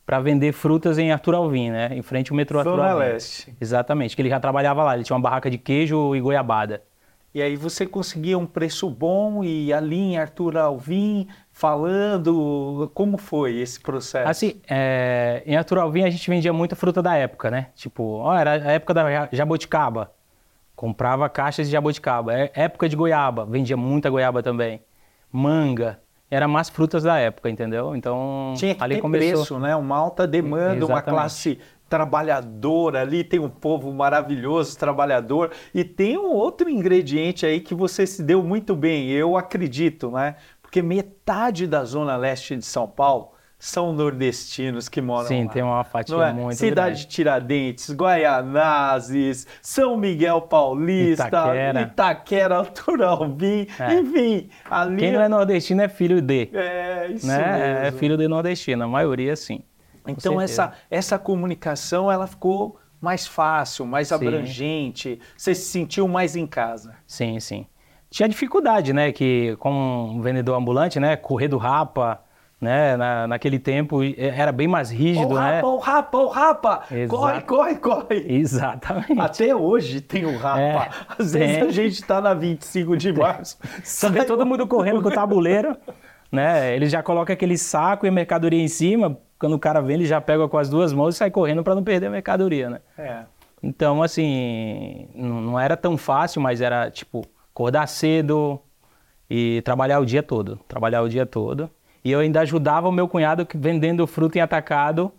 para 0.06 0.20
vender 0.20 0.52
frutas 0.52 1.00
em 1.00 1.12
Arthur 1.12 1.34
Alvim, 1.34 1.72
né? 1.72 1.90
Em 1.92 2.04
frente 2.04 2.32
ao 2.32 2.38
metrô 2.38 2.60
Arthur 2.60 2.80
Alvim. 2.80 3.00
Leste. 3.00 3.56
Exatamente, 3.60 4.16
que 4.16 4.22
ele 4.22 4.30
já 4.30 4.40
trabalhava 4.40 4.84
lá. 4.84 4.94
Ele 4.94 5.04
tinha 5.04 5.16
uma 5.16 5.24
barraca 5.24 5.50
de 5.50 5.58
queijo 5.58 6.16
e 6.16 6.22
goiabada. 6.22 6.84
E 7.36 7.42
aí 7.42 7.58
você 7.58 7.86
conseguia 7.86 8.38
um 8.38 8.46
preço 8.46 8.90
bom 8.90 9.44
e 9.44 9.74
ali 9.74 9.98
em 9.98 10.18
Arthur 10.18 10.56
Alvim 10.56 11.28
falando, 11.52 12.90
como 12.94 13.18
foi 13.18 13.58
esse 13.58 13.78
processo? 13.78 14.30
Assim, 14.30 14.62
é, 14.70 15.44
em 15.46 15.58
Arthur 15.58 15.80
Alvim 15.80 16.04
a 16.06 16.10
gente 16.10 16.30
vendia 16.30 16.54
muita 16.54 16.78
fruta 16.78 17.02
da 17.02 17.14
época, 17.14 17.52
né? 17.52 17.68
Tipo, 17.76 18.20
ó, 18.20 18.34
era 18.34 18.52
a 18.52 18.72
época 18.72 18.94
da 18.94 19.28
jabuticaba, 19.34 20.14
comprava 20.78 21.28
caixas 21.28 21.68
de 21.68 21.74
jabuticaba. 21.74 22.34
É, 22.34 22.52
época 22.54 22.88
de 22.88 22.96
goiaba, 22.96 23.46
vendia 23.46 23.76
muita 23.76 24.10
goiaba 24.10 24.42
também. 24.42 24.80
Manga, 25.30 26.00
era 26.32 26.48
mais 26.48 26.70
frutas 26.70 27.04
da 27.04 27.18
época, 27.18 27.50
entendeu? 27.50 27.98
Então, 27.98 28.54
Tinha 28.56 28.76
que 28.76 28.82
ali 28.82 28.96
ter 28.96 29.02
começou... 29.02 29.30
preço, 29.30 29.60
né? 29.60 29.76
Uma 29.76 29.98
alta 29.98 30.26
demanda, 30.26 30.78
Exatamente. 30.78 30.90
uma 30.90 31.02
classe 31.02 31.60
trabalhador 31.90 32.96
ali, 32.96 33.24
tem 33.24 33.40
um 33.40 33.50
povo 33.50 33.92
maravilhoso, 33.94 34.78
trabalhador, 34.78 35.52
e 35.74 35.84
tem 35.84 36.18
um 36.18 36.32
outro 36.32 36.70
ingrediente 36.70 37.46
aí 37.46 37.60
que 37.60 37.76
você 37.76 38.06
se 38.08 38.24
deu 38.24 38.44
muito 38.44 38.76
bem, 38.76 39.10
eu 39.10 39.38
acredito, 39.38 40.10
né? 40.12 40.36
Porque 40.62 40.82
metade 40.82 41.68
da 41.68 41.84
zona 41.86 42.16
leste 42.18 42.56
de 42.56 42.66
São 42.66 42.88
Paulo 42.88 43.32
são 43.58 43.94
nordestinos 43.94 44.90
que 44.90 45.02
moram 45.02 45.28
Sim, 45.28 45.46
lá. 45.46 45.52
tem 45.52 45.64
uma 45.64 45.84
fatia 45.84 46.16
é? 46.18 46.34
muito 46.34 46.58
Cidade 46.58 46.88
grande. 46.90 47.02
de 47.02 47.08
Tiradentes, 47.08 47.94
Guaianazes, 47.94 49.48
São 49.62 49.96
Miguel 49.98 50.42
Paulista, 50.42 51.28
Itaquera. 51.28 51.82
Itaquera, 51.82 52.56
Altura 52.58 53.08
Albim, 53.08 53.66
É. 53.80 53.94
enfim, 53.94 54.50
ali 54.70 54.98
Quem 54.98 55.12
não 55.14 55.22
é 55.22 55.30
nordestino 55.30 55.82
é 55.82 55.88
filho 55.88 56.22
de, 56.22 56.50
é 56.54 57.08
isso 57.12 57.26
né? 57.28 57.78
É 57.78 57.84
mesmo. 57.84 58.00
filho 58.00 58.18
de 58.18 58.28
nordestino, 58.28 58.84
a 58.84 58.88
maioria 58.88 59.36
sim. 59.36 59.62
Então 60.08 60.40
essa, 60.40 60.74
essa 60.90 61.18
comunicação 61.20 62.12
ela 62.12 62.28
ficou 62.28 62.78
mais 63.02 63.28
fácil, 63.28 63.86
mais 63.86 64.08
Sim. 64.08 64.16
abrangente. 64.16 65.20
Você 65.38 65.54
se 65.54 65.66
sentiu 65.70 66.08
mais 66.08 66.36
em 66.36 66.48
casa. 66.48 66.96
Sim, 67.06 67.40
sim. 67.40 67.66
Tinha 68.10 68.30
dificuldade, 68.30 68.94
né? 68.94 69.12
Que 69.12 69.56
como 69.60 70.12
um 70.12 70.22
vendedor 70.22 70.56
ambulante, 70.56 71.00
né? 71.00 71.16
Correr 71.16 71.48
do 71.48 71.58
rapa, 71.58 72.22
né? 72.60 72.96
Na, 72.96 73.28
naquele 73.28 73.60
tempo 73.60 74.00
era 74.18 74.52
bem 74.52 74.68
mais 74.68 74.90
rígido, 74.90 75.36
né? 75.36 75.56
rapa, 75.58 75.68
ô 75.68 75.78
rapa, 75.78 76.18
ô 76.18 76.28
rapa! 76.28 76.84
Corre, 77.10 77.42
corre, 77.42 77.76
corre! 77.76 78.26
Exatamente. 78.28 79.20
Até 79.20 79.56
hoje 79.56 80.02
tem 80.02 80.26
o 80.26 80.38
rapa. 80.38 80.60
É, 80.60 80.90
Às 81.20 81.34
vezes 81.34 81.58
tem. 81.58 81.68
a 81.68 81.72
gente 81.72 82.04
tá 82.04 82.22
na 82.22 82.34
25 82.34 82.96
de 82.98 83.12
março. 83.12 83.58
Só 83.84 84.10
vê 84.10 84.20
sai 84.20 84.28
todo 84.28 84.46
mundo 84.46 84.66
correndo 84.66 85.02
com 85.02 85.10
o 85.10 85.12
tabuleiro, 85.12 85.76
né? 86.32 86.76
Ele 86.76 86.88
já 86.88 87.04
coloca 87.04 87.34
aquele 87.34 87.58
saco 87.58 88.06
e 88.06 88.10
a 88.10 88.12
mercadoria 88.12 88.62
em 88.62 88.68
cima. 88.68 89.18
Quando 89.38 89.54
o 89.54 89.60
cara 89.60 89.82
vem, 89.82 89.96
ele 89.96 90.06
já 90.06 90.22
pega 90.22 90.48
com 90.48 90.58
as 90.58 90.70
duas 90.70 90.94
mãos 90.94 91.16
e 91.16 91.18
sai 91.18 91.30
correndo 91.30 91.64
para 91.64 91.76
não 91.76 91.84
perder 91.84 92.08
a 92.08 92.10
mercadoria, 92.10 92.70
né? 92.70 92.80
É. 92.98 93.24
Então, 93.62 94.02
assim, 94.04 95.08
não 95.16 95.60
era 95.60 95.76
tão 95.76 95.98
fácil, 95.98 96.42
mas 96.42 96.62
era 96.62 96.90
tipo 96.90 97.26
acordar 97.52 97.88
cedo 97.88 98.60
e 99.30 99.62
trabalhar 99.64 100.00
o 100.00 100.06
dia 100.06 100.22
todo. 100.22 100.60
Trabalhar 100.68 101.02
o 101.02 101.10
dia 101.10 101.26
todo. 101.26 101.70
E 102.04 102.12
eu 102.12 102.20
ainda 102.20 102.42
ajudava 102.42 102.88
o 102.88 102.92
meu 102.92 103.08
cunhado 103.08 103.48
vendendo 103.56 104.06
fruta 104.06 104.38
em 104.38 104.42
atacado 104.42 105.12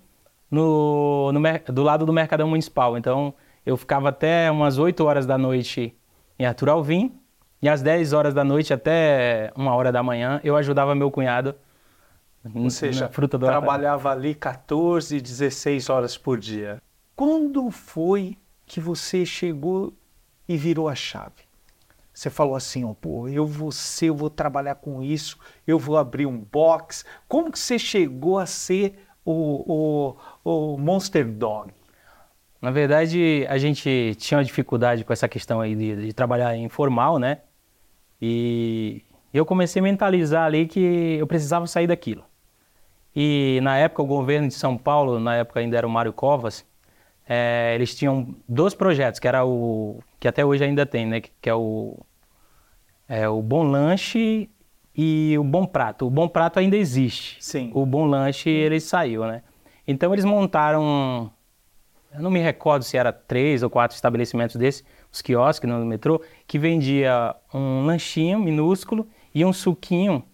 no, 0.50 1.32
no 1.32 1.40
do 1.72 1.82
lado 1.82 2.06
do 2.06 2.12
Mercadão 2.12 2.48
Municipal. 2.48 2.96
Então, 2.96 3.34
eu 3.64 3.76
ficava 3.76 4.10
até 4.10 4.50
umas 4.50 4.78
8 4.78 5.04
horas 5.04 5.26
da 5.26 5.36
noite 5.36 5.94
em 6.38 6.46
Arthur 6.46 6.68
Alvim. 6.68 7.12
E 7.60 7.68
às 7.68 7.82
10 7.82 8.12
horas 8.12 8.32
da 8.32 8.44
noite 8.44 8.72
até 8.72 9.50
uma 9.56 9.74
hora 9.74 9.90
da 9.90 10.02
manhã, 10.02 10.40
eu 10.44 10.56
ajudava 10.56 10.94
meu 10.94 11.10
cunhado 11.10 11.54
Ou 12.54 12.70
seja, 12.70 13.06
na 13.06 13.10
fruta 13.10 13.38
do 13.38 13.46
trabalhava 13.46 14.10
ali 14.10 14.34
14, 14.34 15.20
16 15.20 15.90
horas 15.90 16.16
por 16.16 16.38
dia. 16.38 16.80
Quando 17.14 17.70
foi 17.70 18.36
que 18.64 18.80
você 18.80 19.24
chegou 19.24 19.92
e 20.48 20.56
virou 20.56 20.88
a 20.88 20.94
chave? 20.94 21.46
Você 22.12 22.30
falou 22.30 22.56
assim, 22.56 22.82
ó, 22.84 22.94
pô, 22.94 23.28
eu 23.28 23.46
vou 23.46 23.70
ser, 23.70 24.06
eu 24.06 24.14
vou 24.14 24.30
trabalhar 24.30 24.76
com 24.76 25.02
isso, 25.02 25.38
eu 25.66 25.78
vou 25.78 25.98
abrir 25.98 26.24
um 26.24 26.38
box. 26.38 27.04
Como 27.28 27.52
que 27.52 27.58
você 27.58 27.78
chegou 27.78 28.38
a 28.38 28.46
ser 28.46 28.98
o, 29.24 30.16
o, 30.44 30.74
o 30.74 30.78
Monster 30.78 31.26
Dog? 31.30 31.72
Na 32.60 32.70
verdade, 32.70 33.46
a 33.48 33.58
gente 33.58 34.14
tinha 34.18 34.38
uma 34.38 34.44
dificuldade 34.44 35.04
com 35.04 35.12
essa 35.12 35.28
questão 35.28 35.60
aí 35.60 35.74
de, 35.74 36.06
de 36.06 36.12
trabalhar 36.12 36.56
informal, 36.56 37.18
né? 37.18 37.40
E 38.20 39.02
eu 39.32 39.44
comecei 39.44 39.80
a 39.80 39.82
mentalizar 39.82 40.46
ali 40.46 40.66
que 40.66 40.80
eu 41.18 41.26
precisava 41.26 41.66
sair 41.66 41.86
daquilo. 41.86 42.24
E 43.16 43.60
na 43.62 43.78
época, 43.78 44.02
o 44.02 44.06
governo 44.06 44.48
de 44.48 44.54
São 44.54 44.76
Paulo, 44.76 45.18
na 45.18 45.36
época 45.36 45.60
ainda 45.60 45.78
era 45.78 45.86
o 45.86 45.90
Mário 45.90 46.12
Covas, 46.12 46.66
eh, 47.26 47.72
eles 47.74 47.96
tinham 47.96 48.36
dois 48.46 48.74
projetos, 48.74 49.18
que 49.18 49.26
era 49.26 49.42
o 49.42 50.00
que 50.20 50.28
até 50.28 50.44
hoje 50.44 50.62
ainda 50.62 50.84
tem, 50.84 51.06
né? 51.06 51.22
Que, 51.22 51.30
que 51.40 51.48
é 51.48 51.54
o 51.54 51.98
é 53.08 53.26
o 53.28 53.40
Bom 53.40 53.62
Lanche 53.62 54.50
e 54.94 55.34
o 55.38 55.44
Bom 55.44 55.64
Prato. 55.64 56.06
O 56.06 56.10
Bom 56.10 56.28
Prato 56.28 56.58
ainda 56.58 56.76
existe. 56.76 57.38
Sim. 57.40 57.70
O 57.72 57.86
Bom 57.86 58.04
Lanche 58.04 58.50
ele 58.50 58.80
saiu, 58.80 59.24
né? 59.24 59.42
Então 59.88 60.12
eles 60.12 60.24
montaram 60.24 61.32
eu 62.16 62.22
não 62.22 62.30
me 62.30 62.40
recordo 62.40 62.82
se 62.82 62.96
era 62.96 63.12
três 63.12 63.62
ou 63.62 63.68
quatro 63.68 63.94
estabelecimentos 63.94 64.56
desses, 64.56 64.84
os 65.12 65.20
quiosques 65.20 65.68
no 65.68 65.84
metrô, 65.84 66.20
que 66.46 66.58
vendia 66.58 67.34
um 67.52 67.84
lanchinho 67.84 68.38
minúsculo 68.38 69.06
e 69.34 69.44
um 69.44 69.52
suquinho 69.52 70.24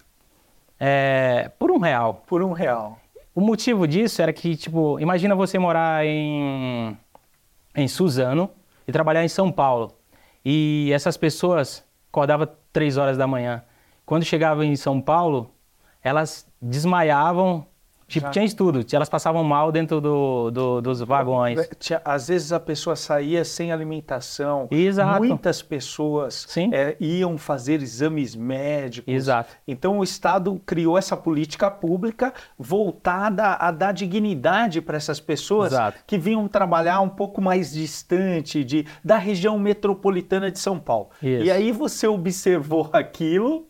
é, 0.85 1.49
por 1.57 1.71
um 1.71 1.77
real. 1.77 2.25
Por 2.27 2.43
um 2.43 2.51
real. 2.51 2.99
O 3.33 3.39
motivo 3.39 3.87
disso 3.87 4.21
era 4.21 4.33
que, 4.33 4.53
tipo, 4.57 4.99
imagina 4.99 5.33
você 5.33 5.57
morar 5.57 6.05
em, 6.05 6.97
em 7.73 7.87
Suzano 7.87 8.49
e 8.85 8.91
trabalhar 8.91 9.23
em 9.23 9.29
São 9.29 9.49
Paulo. 9.49 9.95
E 10.43 10.91
essas 10.93 11.15
pessoas 11.15 11.85
acordavam 12.11 12.49
três 12.73 12.97
horas 12.97 13.17
da 13.17 13.25
manhã. 13.25 13.63
Quando 14.05 14.25
chegavam 14.25 14.61
em 14.61 14.75
São 14.75 14.99
Paulo, 14.99 15.51
elas 16.03 16.45
desmaiavam. 16.61 17.65
Tipo, 18.13 18.27
Já. 18.27 18.31
tinha 18.31 18.45
estudo, 18.45 18.85
elas 18.93 19.09
passavam 19.09 19.43
mal 19.43 19.71
dentro 19.71 19.99
do, 19.99 20.51
do- 20.51 20.81
dos 20.81 20.99
vagões. 21.01 21.59
Às 22.05 22.27
vezes 22.27 22.51
a 22.53 22.59
pessoa 22.59 22.95
saía 22.95 23.43
sem 23.43 23.71
alimentação. 23.71 24.67
Exato. 24.69 25.23
Muitas 25.23 25.61
pessoas 25.63 26.47
é, 26.71 26.95
iam 26.99 27.37
fazer 27.39 27.81
exames 27.81 28.35
médicos. 28.35 29.11
Exato. 29.11 29.51
Então 29.67 29.97
o 29.97 30.03
Estado 30.03 30.61
criou 30.65 30.95
essa 30.97 31.17
política 31.17 31.71
pública 31.71 32.31
voltada 32.59 33.53
a 33.55 33.71
dar 33.71 33.93
dignidade 33.93 34.79
para 34.81 34.97
essas 34.97 35.19
pessoas 35.19 35.71
Exato. 35.73 35.97
que 36.05 36.17
vinham 36.17 36.47
trabalhar 36.47 37.01
um 37.01 37.09
pouco 37.09 37.41
mais 37.41 37.71
distante 37.73 38.63
de, 38.63 38.85
da 39.03 39.17
região 39.17 39.57
metropolitana 39.57 40.51
de 40.51 40.59
São 40.59 40.77
Paulo. 40.79 41.09
Isso. 41.21 41.45
E 41.45 41.49
aí 41.51 41.71
você 41.71 42.05
observou 42.07 42.89
aquilo. 42.93 43.67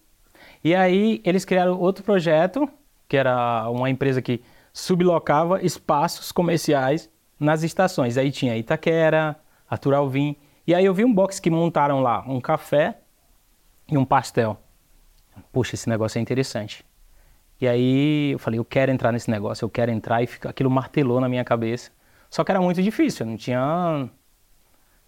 E 0.63 0.73
aí 0.73 1.21
eles 1.25 1.43
criaram 1.45 1.77
outro 1.79 2.03
projeto, 2.03 2.67
que 3.13 3.17
era 3.17 3.69
uma 3.69 3.91
empresa 3.91 4.23
que 4.23 4.41
sublocava 4.73 5.63
espaços 5.63 6.31
comerciais 6.31 7.11
nas 7.39 7.61
estações. 7.61 8.17
Aí 8.17 8.31
tinha 8.31 8.57
Itaquera, 8.57 9.35
Arthur 9.69 9.93
Alvim. 9.93 10.35
E 10.65 10.73
aí 10.73 10.83
eu 10.83 10.95
vi 10.95 11.05
um 11.05 11.13
box 11.13 11.39
que 11.39 11.51
montaram 11.51 12.01
lá, 12.01 12.23
um 12.27 12.41
café 12.41 12.97
e 13.87 13.95
um 13.95 14.03
pastel. 14.03 14.59
Puxa, 15.51 15.75
esse 15.75 15.87
negócio 15.87 16.17
é 16.17 16.23
interessante. 16.23 16.83
E 17.61 17.67
aí 17.67 18.31
eu 18.31 18.39
falei, 18.39 18.59
eu 18.59 18.65
quero 18.65 18.91
entrar 18.91 19.11
nesse 19.11 19.29
negócio, 19.29 19.63
eu 19.63 19.69
quero 19.69 19.91
entrar. 19.91 20.23
E 20.23 20.29
aquilo 20.47 20.71
martelou 20.71 21.21
na 21.21 21.29
minha 21.29 21.43
cabeça. 21.43 21.91
Só 22.31 22.43
que 22.43 22.49
era 22.49 22.59
muito 22.59 22.81
difícil, 22.81 23.27
eu 23.27 23.29
não 23.29 23.37
tinha, 23.37 24.09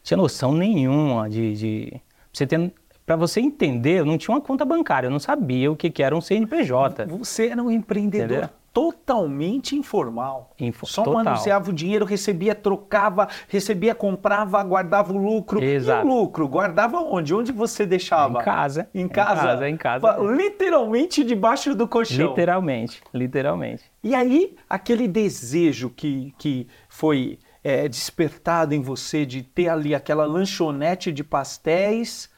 tinha 0.03 0.15
noção 0.15 0.53
nenhuma 0.53 1.27
de... 1.27 1.55
de 1.55 2.01
você 2.31 2.45
ter... 2.45 2.71
Para 3.05 3.15
você 3.15 3.39
entender, 3.39 3.99
eu 3.99 4.05
não 4.05 4.17
tinha 4.17 4.33
uma 4.33 4.41
conta 4.41 4.65
bancária, 4.65 5.07
eu 5.07 5.11
não 5.11 5.19
sabia 5.19 5.71
o 5.71 5.75
que, 5.75 5.89
que 5.91 6.01
era 6.01 6.15
um 6.15 6.21
CNPJ. 6.21 7.05
Você 7.05 7.49
era 7.49 7.61
um 7.61 7.69
empreendedor 7.69 8.37
Entendeu? 8.37 8.49
totalmente 8.73 9.75
informal. 9.75 10.51
Info- 10.59 10.85
Só 10.85 11.03
total. 11.03 11.23
manuseava 11.23 11.69
o 11.69 11.73
dinheiro, 11.73 12.03
recebia, 12.03 12.55
trocava, 12.55 13.27
recebia, 13.47 13.93
comprava, 13.95 14.61
guardava 14.63 15.13
o 15.13 15.17
lucro. 15.17 15.63
Exato. 15.63 16.05
E 16.05 16.09
o 16.09 16.13
lucro, 16.13 16.47
guardava 16.47 16.97
onde? 16.99 17.33
Onde 17.33 17.51
você 17.51 17.85
deixava? 17.85 18.39
Em 18.41 18.43
casa. 18.43 18.89
Em 18.93 19.01
Em 19.01 19.07
casa? 19.07 19.41
casa, 19.41 19.69
em 19.69 19.77
casa. 19.77 20.17
Literalmente 20.35 21.23
debaixo 21.23 21.75
do 21.75 21.87
colchão. 21.87 22.29
Literalmente, 22.29 23.01
literalmente. 23.13 23.83
E 24.03 24.13
aí, 24.15 24.55
aquele 24.69 25.07
desejo 25.07 25.89
que, 25.89 26.33
que 26.37 26.67
foi 26.89 27.37
é, 27.63 27.87
despertado 27.87 28.73
em 28.73 28.81
você 28.81 29.25
de 29.25 29.41
ter 29.43 29.69
ali 29.69 29.93
aquela 29.95 30.25
lanchonete 30.25 31.11
de 31.11 31.23
pastéis, 31.23 32.29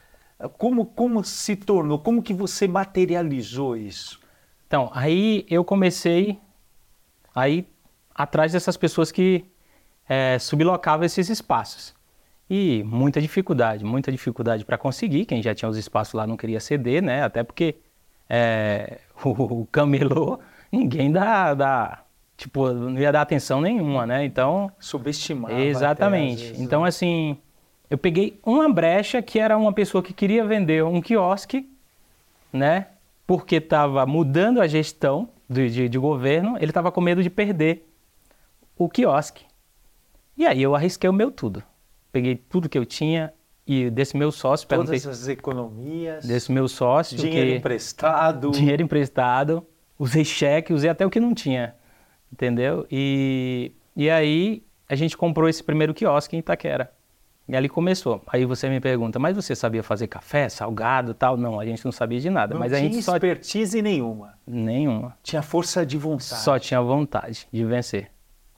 como, 0.46 0.86
como 0.86 1.24
se 1.24 1.56
tornou? 1.56 1.98
Como 1.98 2.22
que 2.22 2.32
você 2.32 2.68
materializou 2.68 3.76
isso? 3.76 4.20
Então, 4.66 4.90
aí 4.94 5.44
eu 5.50 5.64
comecei 5.64 6.38
aí 7.34 7.66
atrás 8.14 8.52
dessas 8.52 8.76
pessoas 8.76 9.10
que 9.10 9.44
eh, 10.08 10.38
sublocavam 10.38 11.04
esses 11.04 11.28
espaços. 11.28 11.94
E 12.50 12.82
muita 12.84 13.20
dificuldade, 13.20 13.84
muita 13.84 14.10
dificuldade 14.10 14.64
para 14.64 14.78
conseguir. 14.78 15.26
Quem 15.26 15.42
já 15.42 15.54
tinha 15.54 15.68
os 15.68 15.76
espaços 15.76 16.14
lá 16.14 16.26
não 16.26 16.36
queria 16.36 16.60
ceder, 16.60 17.02
né? 17.02 17.22
Até 17.22 17.42
porque 17.42 17.76
eh, 18.28 19.00
o, 19.24 19.62
o 19.62 19.66
camelô, 19.66 20.38
ninguém 20.70 21.10
dá, 21.10 21.52
dá, 21.54 22.04
tipo, 22.36 22.70
não 22.72 22.98
ia 22.98 23.10
dar 23.12 23.22
atenção 23.22 23.60
nenhuma, 23.60 24.06
né? 24.06 24.24
Então, 24.24 24.70
Subestimava. 24.78 25.54
até, 25.54 25.62
às 25.62 25.68
Exatamente. 25.68 26.42
vezes, 26.42 26.60
Então, 26.60 26.82
né? 26.82 26.88
assim, 26.88 27.36
eu 27.90 27.96
peguei 27.96 28.38
uma 28.44 28.68
brecha 28.68 29.22
que 29.22 29.38
era 29.38 29.56
uma 29.56 29.72
pessoa 29.72 30.02
que 30.02 30.12
queria 30.12 30.44
vender 30.44 30.84
um 30.84 31.00
quiosque, 31.00 31.68
né? 32.52 32.88
Porque 33.26 33.56
estava 33.56 34.04
mudando 34.04 34.60
a 34.60 34.66
gestão 34.66 35.28
de, 35.48 35.70
de, 35.70 35.88
de 35.88 35.98
governo, 35.98 36.56
ele 36.56 36.70
estava 36.70 36.92
com 36.92 37.00
medo 37.00 37.22
de 37.22 37.30
perder 37.30 37.88
o 38.76 38.88
quiosque. 38.88 39.44
E 40.36 40.46
aí 40.46 40.62
eu 40.62 40.74
arrisquei 40.74 41.08
o 41.08 41.12
meu 41.12 41.30
tudo. 41.30 41.62
Peguei 42.12 42.36
tudo 42.36 42.68
que 42.68 42.78
eu 42.78 42.84
tinha 42.84 43.32
e 43.66 43.90
desse 43.90 44.16
meu 44.16 44.32
sócio, 44.32 44.66
todas 44.66 45.06
as 45.06 45.28
economias, 45.28 46.24
desse 46.24 46.50
meu 46.50 46.68
sócio, 46.68 47.16
dinheiro 47.16 47.50
que, 47.50 47.56
emprestado. 47.56 48.50
dinheiro 48.50 48.82
emprestado, 48.82 49.66
usei 49.98 50.24
cheque, 50.24 50.72
usei 50.72 50.88
até 50.88 51.04
o 51.04 51.10
que 51.10 51.20
não 51.20 51.34
tinha, 51.34 51.74
entendeu? 52.32 52.86
E, 52.90 53.72
e 53.94 54.08
aí 54.08 54.62
a 54.88 54.94
gente 54.94 55.16
comprou 55.18 55.48
esse 55.48 55.62
primeiro 55.62 55.92
quiosque 55.92 56.34
em 56.34 56.38
Itaquera. 56.38 56.90
E 57.48 57.56
ali 57.56 57.68
começou. 57.68 58.22
Aí 58.26 58.44
você 58.44 58.68
me 58.68 58.78
pergunta, 58.78 59.18
mas 59.18 59.34
você 59.34 59.56
sabia 59.56 59.82
fazer 59.82 60.06
café, 60.06 60.50
salgado 60.50 61.14
tal? 61.14 61.36
Não, 61.38 61.58
a 61.58 61.64
gente 61.64 61.82
não 61.82 61.90
sabia 61.90 62.20
de 62.20 62.28
nada. 62.28 62.52
Não 62.52 62.60
mas 62.60 62.72
tinha 62.72 62.80
a 62.80 62.84
gente 62.92 63.02
só. 63.02 63.12
expertise 63.14 63.80
nenhuma. 63.80 64.34
Nenhuma. 64.46 65.16
Tinha 65.22 65.40
força 65.40 65.86
de 65.86 65.96
vontade. 65.96 66.42
Só 66.42 66.58
tinha 66.58 66.80
vontade 66.82 67.48
de 67.50 67.64
vencer. 67.64 68.10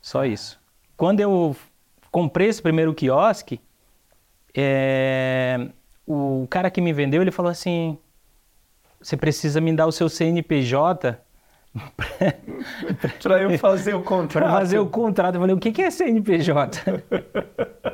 Só 0.03 0.25
isso. 0.25 0.61
Quando 0.97 1.21
eu 1.21 1.55
comprei 2.11 2.49
esse 2.49 2.61
primeiro 2.61 2.93
quiosque, 2.93 3.61
é, 4.53 5.69
o 6.05 6.49
cara 6.51 6.69
que 6.69 6.81
me 6.81 6.93
vendeu, 6.93 7.23
ele 7.23 7.31
falou 7.31 7.53
assim, 7.53 7.97
você 9.01 9.17
precisa 9.17 9.61
me 9.61 9.73
dar 9.73 9.87
o 9.87 9.93
seu 9.93 10.09
CNPJ 10.09 11.17
para 13.23 13.41
eu 13.43 13.57
fazer 13.57 13.95
o 13.95 14.03
contrato. 14.05 14.43
para 14.43 14.53
fazer 14.53 14.81
o 14.81 14.87
contrato. 14.87 15.37
Eu 15.37 15.41
falei, 15.43 15.55
o 15.55 15.59
que 15.61 15.81
é 15.81 15.91
CNPJ? 15.93 16.83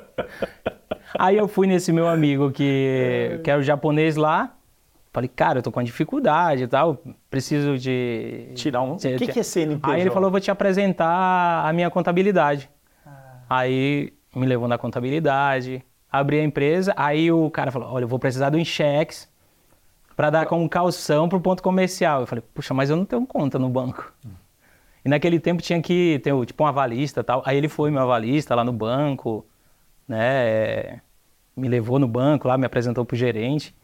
Aí 1.19 1.37
eu 1.37 1.49
fui 1.49 1.67
nesse 1.67 1.93
meu 1.93 2.09
amigo 2.09 2.51
que, 2.51 3.41
que 3.43 3.51
era 3.51 3.61
o 3.61 3.63
japonês 3.63 4.17
lá. 4.17 4.55
Falei, 5.13 5.31
cara, 5.35 5.61
eu 5.61 5.63
tô 5.63 5.73
com 5.73 5.81
uma 5.81 5.85
dificuldade 5.85 6.65
e 6.65 6.67
tal, 6.69 7.03
preciso 7.31 7.79
de... 7.79 8.51
Tirar 8.55 8.83
um... 8.83 8.97
O 8.97 8.99
que, 8.99 9.27
que 9.29 9.41
é 9.41 9.43
CNPJ? 9.43 9.95
Aí 9.95 10.03
ele 10.03 10.11
falou, 10.11 10.31
vou 10.31 10.39
te 10.39 10.51
apresentar 10.51 11.67
a 11.67 11.73
minha 11.73 11.89
contabilidade. 11.89 12.69
Aí 13.49 14.13
me 14.35 14.45
levou 14.45 14.69
na 14.69 14.77
contabilidade, 14.77 15.83
abri 16.13 16.39
a 16.39 16.45
empresa, 16.45 16.93
aí 16.97 17.33
o 17.33 17.51
cara 17.51 17.71
falou, 17.71 17.91
olha, 17.91 18.05
eu 18.05 18.09
vou 18.09 18.19
precisar 18.19 18.51
do 18.51 18.59
Inchex 18.59 19.27
para 20.15 20.29
dar 20.29 20.47
como 20.47 20.69
calção 20.69 21.31
pro 21.31 21.41
ponto 21.41 21.63
comercial. 21.63 22.21
Eu 22.21 22.27
falei, 22.27 22.45
puxa, 22.53 22.75
mas 22.75 22.91
eu 22.91 22.97
não 22.97 23.07
tenho 23.07 23.27
conta 23.27 23.59
no 23.59 23.71
banco. 23.71 24.13
E 25.03 25.09
naquele 25.09 25.41
tempo 25.41 25.63
tinha 25.63 25.81
que 25.81 26.19
ter 26.23 26.35
tipo 26.45 26.63
um 26.63 26.67
avalista 26.67 27.21
e 27.21 27.25
tal. 27.25 27.43
Aí 27.47 27.57
ele 27.57 27.69
foi 27.69 27.91
meu 27.91 28.03
avalista 28.03 28.55
lá 28.55 28.65
no 28.65 28.73
banco, 28.73 29.47
né? 30.07 31.01
Me 31.57 31.69
levou 31.69 31.99
no 31.99 32.07
banco 32.07 32.49
lá, 32.49 32.59
me 32.59 32.67
apresentou 32.67 33.05
pro 33.05 33.17
gerente. 33.17 33.75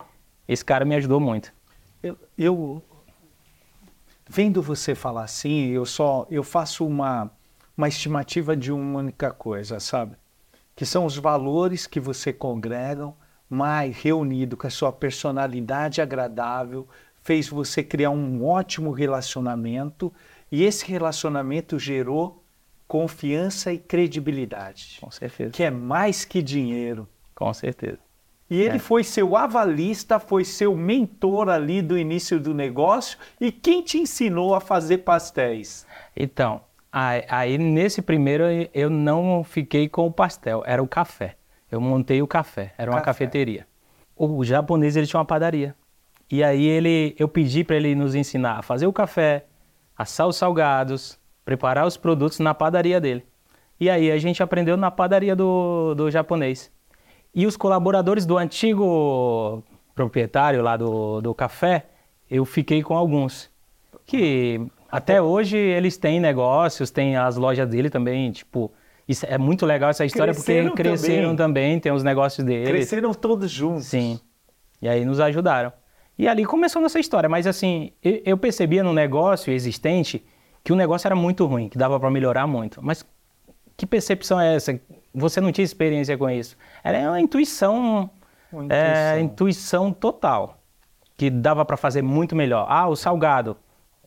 Esse 0.46 0.64
cara 0.64 0.84
me 0.84 0.94
ajudou 0.94 1.18
muito. 1.18 1.52
Eu, 2.02 2.18
eu 2.36 2.82
vendo 4.28 4.60
você 4.60 4.94
falar 4.94 5.24
assim, 5.24 5.68
eu 5.68 5.86
só 5.86 6.26
eu 6.30 6.42
faço 6.42 6.86
uma 6.86 7.30
uma 7.76 7.88
estimativa 7.88 8.56
de 8.56 8.70
uma 8.70 8.98
única 8.98 9.30
coisa, 9.30 9.80
sabe? 9.80 10.16
Que 10.76 10.84
são 10.84 11.06
os 11.06 11.16
valores 11.16 11.86
que 11.86 11.98
você 11.98 12.32
congregam, 12.32 13.14
mais 13.48 13.96
reunido 13.96 14.56
com 14.56 14.66
a 14.66 14.70
sua 14.70 14.92
personalidade 14.92 16.00
agradável, 16.00 16.86
fez 17.22 17.48
você 17.48 17.82
criar 17.82 18.10
um 18.10 18.44
ótimo 18.44 18.90
relacionamento 18.90 20.12
e 20.50 20.64
esse 20.64 20.86
relacionamento 20.86 21.78
gerou 21.78 22.42
confiança 22.86 23.72
e 23.72 23.78
credibilidade. 23.78 24.98
Com 25.00 25.10
certeza. 25.10 25.50
Que 25.50 25.62
é 25.62 25.70
mais 25.70 26.24
que 26.24 26.42
dinheiro. 26.42 27.08
Com 27.34 27.52
certeza. 27.52 27.98
E 28.50 28.60
ele 28.60 28.76
é. 28.76 28.78
foi 28.78 29.02
seu 29.02 29.36
avalista, 29.36 30.18
foi 30.18 30.44
seu 30.44 30.76
mentor 30.76 31.48
ali 31.48 31.80
do 31.80 31.98
início 31.98 32.38
do 32.38 32.52
negócio. 32.52 33.18
E 33.40 33.50
quem 33.50 33.82
te 33.82 33.98
ensinou 33.98 34.54
a 34.54 34.60
fazer 34.60 34.98
pastéis? 34.98 35.86
Então, 36.14 36.60
Aí, 36.92 37.56
nesse 37.56 38.02
primeiro 38.02 38.44
eu 38.74 38.90
não 38.90 39.42
fiquei 39.42 39.88
com 39.88 40.06
o 40.06 40.12
pastel, 40.12 40.62
era 40.66 40.82
o 40.82 40.86
café. 40.86 41.36
Eu 41.70 41.80
montei 41.80 42.20
o 42.20 42.26
café, 42.26 42.74
era 42.76 42.90
uma 42.90 43.00
café. 43.00 43.24
cafeteria. 43.24 43.66
O 44.14 44.44
japonês 44.44 44.94
ele 44.94 45.06
tinha 45.06 45.18
uma 45.18 45.24
padaria. 45.24 45.74
E 46.30 46.44
aí 46.44 46.66
ele, 46.66 47.16
eu 47.18 47.26
pedi 47.28 47.64
para 47.64 47.76
ele 47.76 47.94
nos 47.94 48.14
ensinar 48.14 48.58
a 48.58 48.62
fazer 48.62 48.86
o 48.86 48.92
café, 48.92 49.46
assar 49.96 50.26
os 50.26 50.36
salgados, 50.36 51.18
preparar 51.46 51.86
os 51.86 51.96
produtos 51.96 52.38
na 52.38 52.52
padaria 52.52 53.00
dele. 53.00 53.24
E 53.80 53.88
aí 53.88 54.10
a 54.10 54.18
gente 54.18 54.42
aprendeu 54.42 54.76
na 54.76 54.90
padaria 54.90 55.34
do, 55.34 55.94
do 55.94 56.10
japonês. 56.10 56.70
E 57.34 57.46
os 57.46 57.56
colaboradores 57.56 58.26
do 58.26 58.36
antigo 58.36 59.62
proprietário 59.94 60.62
lá 60.62 60.76
do, 60.76 61.20
do 61.20 61.34
café, 61.34 61.86
eu 62.30 62.44
fiquei 62.44 62.82
com 62.82 62.94
alguns. 62.94 63.50
Que 64.04 64.60
até 64.90 65.22
hoje 65.22 65.56
eles 65.56 65.96
têm 65.96 66.20
negócios, 66.20 66.90
tem 66.90 67.16
as 67.16 67.36
lojas 67.36 67.68
dele 67.68 67.88
também, 67.88 68.30
tipo, 68.32 68.70
isso 69.08 69.24
é 69.26 69.38
muito 69.38 69.64
legal 69.64 69.90
essa 69.90 70.04
história 70.04 70.32
cresceram 70.32 70.68
porque 70.68 70.82
cresceram 70.82 71.36
também. 71.36 71.70
também, 71.70 71.80
tem 71.80 71.92
os 71.92 72.02
negócios 72.02 72.44
deles. 72.44 72.68
Cresceram 72.68 73.14
todos 73.14 73.50
juntos. 73.50 73.86
Sim. 73.86 74.20
E 74.80 74.88
aí 74.88 75.04
nos 75.04 75.20
ajudaram. 75.20 75.72
E 76.18 76.28
ali 76.28 76.44
começou 76.44 76.80
nossa 76.82 77.00
história, 77.00 77.28
mas 77.28 77.46
assim, 77.46 77.92
eu 78.02 78.36
percebia 78.36 78.84
no 78.84 78.92
negócio 78.92 79.52
existente 79.52 80.24
que 80.62 80.72
o 80.72 80.76
negócio 80.76 81.08
era 81.08 81.16
muito 81.16 81.44
ruim, 81.46 81.68
que 81.68 81.78
dava 81.78 81.98
para 81.98 82.10
melhorar 82.10 82.46
muito. 82.46 82.80
Mas 82.82 83.04
que 83.76 83.86
percepção 83.86 84.40
é 84.40 84.54
essa? 84.54 84.78
Você 85.14 85.40
não 85.40 85.52
tinha 85.52 85.64
experiência 85.64 86.16
com 86.16 86.28
isso? 86.30 86.56
Era 86.82 87.10
uma 87.10 87.20
intuição, 87.20 88.10
uma 88.52 88.64
intuição. 88.64 88.86
É, 88.86 89.20
intuição 89.20 89.92
total, 89.92 90.58
que 91.16 91.30
dava 91.30 91.64
para 91.64 91.76
fazer 91.76 92.02
muito 92.02 92.34
melhor. 92.34 92.66
Ah, 92.68 92.88
o 92.88 92.96
salgado 92.96 93.56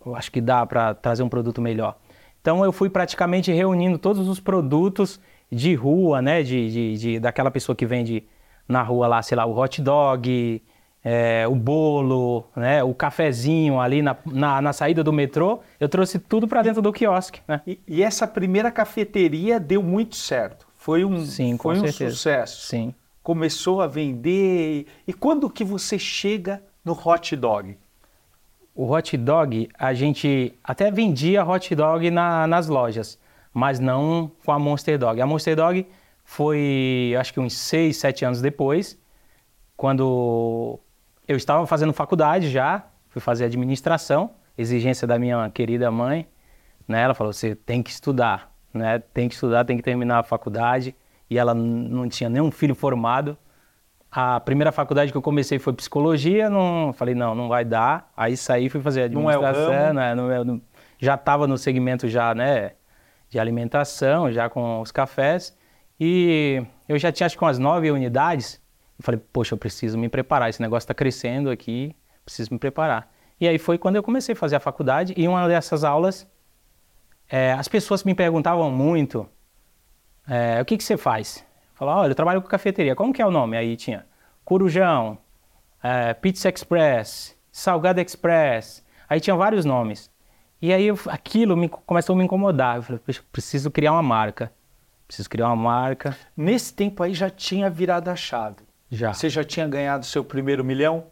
eu 0.05 0.15
acho 0.15 0.31
que 0.31 0.39
dá 0.39 0.65
para 0.65 0.93
trazer 0.93 1.23
um 1.23 1.29
produto 1.29 1.61
melhor. 1.61 1.97
Então 2.39 2.63
eu 2.63 2.71
fui 2.71 2.89
praticamente 2.89 3.51
reunindo 3.51 3.97
todos 3.97 4.27
os 4.27 4.39
produtos 4.39 5.19
de 5.51 5.73
rua, 5.73 6.21
né, 6.21 6.43
de, 6.43 6.71
de, 6.71 6.97
de 6.97 7.19
daquela 7.19 7.49
pessoa 7.49 7.75
que 7.75 7.85
vende 7.85 8.23
na 8.67 8.83
rua 8.83 9.07
lá, 9.07 9.21
sei 9.21 9.35
lá, 9.35 9.45
o 9.45 9.57
hot 9.57 9.81
dog, 9.81 10.61
é, 11.03 11.47
o 11.47 11.55
bolo, 11.55 12.45
né, 12.55 12.83
o 12.83 12.93
cafezinho 12.93 13.79
ali 13.79 14.01
na, 14.01 14.15
na, 14.25 14.61
na, 14.61 14.73
saída 14.73 15.03
do 15.03 15.13
metrô, 15.13 15.59
eu 15.79 15.87
trouxe 15.87 16.19
tudo 16.19 16.47
para 16.47 16.61
dentro 16.61 16.81
do 16.81 16.91
quiosque. 16.91 17.41
Né? 17.47 17.61
E, 17.65 17.79
e, 17.87 18.03
essa 18.03 18.27
primeira 18.27 18.71
cafeteria 18.71 19.59
deu 19.59 19.81
muito 19.81 20.15
certo. 20.15 20.64
Foi 20.85 21.03
um, 21.03 21.25
Sim, 21.25 21.57
foi 21.57 21.79
um 21.79 21.81
certeza. 21.81 22.11
sucesso. 22.11 22.67
Sim. 22.67 22.93
Começou 23.23 23.81
a 23.81 23.87
vender. 23.87 24.85
E 25.07 25.13
quando 25.13 25.49
que 25.49 25.63
você 25.63 25.97
chega 25.97 26.61
no 26.83 26.93
hot 26.93 27.35
dog? 27.35 27.75
O 28.75 28.91
hot 28.91 29.17
dog, 29.17 29.67
a 29.79 29.95
gente 29.95 30.53
até 30.63 30.91
vendia 30.91 31.43
hot 31.43 31.73
dog 31.73 32.11
na, 32.11 32.45
nas 32.45 32.67
lojas, 32.67 33.17
mas 33.51 33.79
não 33.79 34.31
com 34.45 34.51
a 34.51 34.59
Monster 34.59 34.99
Dog. 34.99 35.19
A 35.19 35.25
Monster 35.25 35.55
Dog 35.55 35.87
foi, 36.23 37.15
acho 37.19 37.33
que 37.33 37.39
uns 37.39 37.53
6, 37.57 37.97
7 37.97 38.23
anos 38.25 38.39
depois, 38.39 38.95
quando 39.75 40.79
eu 41.27 41.35
estava 41.35 41.65
fazendo 41.65 41.93
faculdade 41.93 42.51
já, 42.51 42.85
fui 43.09 43.19
fazer 43.19 43.45
administração, 43.45 44.35
exigência 44.55 45.07
da 45.07 45.17
minha 45.17 45.49
querida 45.49 45.89
mãe, 45.89 46.27
né? 46.87 47.01
Ela 47.01 47.15
falou: 47.15 47.33
você 47.33 47.55
tem 47.55 47.81
que 47.81 47.89
estudar, 47.89 48.54
né? 48.77 48.99
Tem 49.13 49.27
que 49.27 49.35
estudar, 49.35 49.65
tem 49.65 49.77
que 49.77 49.83
terminar 49.83 50.19
a 50.19 50.23
faculdade. 50.23 50.95
E 51.29 51.37
ela 51.37 51.53
não 51.53 52.07
tinha 52.07 52.29
nenhum 52.29 52.51
filho 52.51 52.75
formado, 52.75 53.37
a 54.17 54.39
primeira 54.39 54.71
faculdade 54.71 55.11
que 55.11 55.17
eu 55.17 55.21
comecei 55.21 55.59
foi 55.59 55.73
psicologia, 55.73 56.49
não 56.49 56.93
falei, 56.93 57.13
não, 57.13 57.35
não 57.35 57.49
vai 57.49 57.65
dar. 57.65 58.09
Aí 58.15 58.37
saí 58.37 58.69
fui 58.69 58.79
fazer 58.79 59.03
administração, 59.03 59.67
não 59.67 59.73
é 59.73 59.93
né? 59.93 60.15
Não 60.15 60.31
é, 60.31 60.41
não, 60.41 60.61
já 60.97 61.15
estava 61.15 61.45
no 61.45 61.57
segmento 61.57 62.07
já, 62.07 62.33
né, 62.33 62.71
de 63.29 63.37
alimentação, 63.37 64.31
já 64.31 64.49
com 64.49 64.79
os 64.79 64.89
cafés. 64.89 65.53
E 65.99 66.65
eu 66.87 66.97
já 66.97 67.11
tinha 67.11 67.25
acho 67.25 67.37
que 67.37 67.43
umas 67.43 67.59
nove 67.59 67.91
unidades. 67.91 68.61
Eu 68.97 69.03
falei, 69.03 69.19
poxa, 69.33 69.53
eu 69.53 69.57
preciso 69.57 69.97
me 69.97 70.07
preparar, 70.07 70.49
esse 70.49 70.61
negócio 70.61 70.85
está 70.85 70.93
crescendo 70.93 71.49
aqui, 71.49 71.93
preciso 72.23 72.53
me 72.53 72.57
preparar. 72.57 73.11
E 73.37 73.49
aí 73.49 73.57
foi 73.57 73.77
quando 73.77 73.97
eu 73.97 74.03
comecei 74.03 74.31
a 74.31 74.35
fazer 74.37 74.55
a 74.55 74.61
faculdade 74.61 75.13
e 75.17 75.27
uma 75.27 75.45
dessas 75.45 75.83
aulas, 75.83 76.25
é, 77.29 77.53
as 77.53 77.67
pessoas 77.67 78.03
me 78.03 78.13
perguntavam 78.13 78.69
muito, 78.71 79.27
é, 80.27 80.61
o 80.61 80.65
que, 80.65 80.77
que 80.77 80.83
você 80.83 80.97
faz? 80.97 81.45
Falar, 81.73 81.97
olha, 81.97 82.11
eu 82.11 82.15
trabalho 82.15 82.41
com 82.41 82.47
cafeteria, 82.47 82.95
como 82.95 83.13
que 83.13 83.21
é 83.21 83.25
o 83.25 83.31
nome? 83.31 83.57
Aí 83.57 83.75
tinha 83.75 84.05
Corujão, 84.43 85.17
é, 85.83 86.13
Pizza 86.13 86.49
Express, 86.49 87.37
Salgado 87.51 87.99
Express, 87.99 88.83
aí 89.09 89.19
tinha 89.19 89.35
vários 89.35 89.65
nomes. 89.65 90.09
E 90.61 90.73
aí 90.73 90.87
eu, 90.87 90.97
aquilo 91.07 91.55
me, 91.55 91.67
começou 91.69 92.15
a 92.15 92.17
me 92.17 92.23
incomodar. 92.23 92.77
Eu 92.77 92.83
falei, 92.83 93.01
preciso 93.31 93.69
criar 93.69 93.91
uma 93.91 94.01
marca. 94.01 94.51
Preciso 95.07 95.29
criar 95.29 95.47
uma 95.47 95.55
marca. 95.55 96.17
Nesse 96.35 96.73
tempo 96.73 97.03
aí 97.03 97.13
já 97.13 97.29
tinha 97.29 97.69
virado 97.69 98.09
a 98.09 98.15
chave. 98.15 98.63
Já. 98.89 99.13
Você 99.13 99.29
já 99.29 99.43
tinha 99.43 99.67
ganhado 99.67 100.05
seu 100.05 100.23
primeiro 100.23 100.63
milhão? 100.63 101.05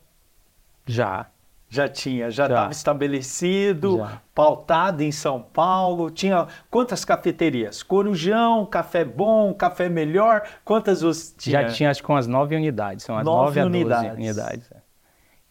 Já. 0.86 1.28
Já 1.73 1.88
tinha, 1.89 2.29
já 2.29 2.45
estava 2.45 2.71
estabelecido, 2.71 3.97
já. 3.97 4.21
pautado 4.36 5.01
em 5.01 5.12
São 5.12 5.41
Paulo. 5.41 6.12
Tinha 6.12 6.47
quantas 6.69 7.03
cafeterias? 7.03 7.81
Corujão, 7.81 8.63
Café 8.63 9.03
Bom, 9.03 9.51
Café 9.55 9.89
Melhor. 9.89 10.43
Quantas 10.63 11.01
você 11.01 11.33
tinha? 11.36 11.63
Já 11.63 11.69
tinha 11.69 11.89
acho 11.89 12.03
que 12.03 12.09
umas 12.12 12.27
nove 12.27 12.55
unidades, 12.55 13.03
são 13.03 13.17
as 13.17 13.25
nove, 13.25 13.59
nove 13.59 13.75
unidades. 13.75 14.13
unidades. 14.13 14.71
É. 14.71 14.75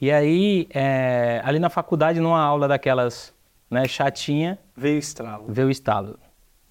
E 0.01 0.13
aí, 0.13 0.69
é, 0.73 1.43
ali 1.45 1.59
na 1.59 1.69
faculdade, 1.69 2.21
numa 2.21 2.41
aula 2.41 2.69
daquelas 2.69 3.35
né, 3.69 3.89
chatinha, 3.89 4.61
veio 4.77 4.95
o 4.95 5.01
estalo. 5.01 5.45
Veio 5.49 5.67
o 5.67 5.71
estalo. 5.73 6.21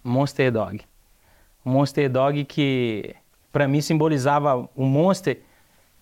Monster 0.02 0.50
Dog. 0.50 0.80
Monster 1.66 2.10
Dog 2.10 2.46
que 2.46 3.14
para 3.52 3.68
mim 3.68 3.82
simbolizava 3.82 4.70
o 4.74 4.86
Monster 4.86 5.42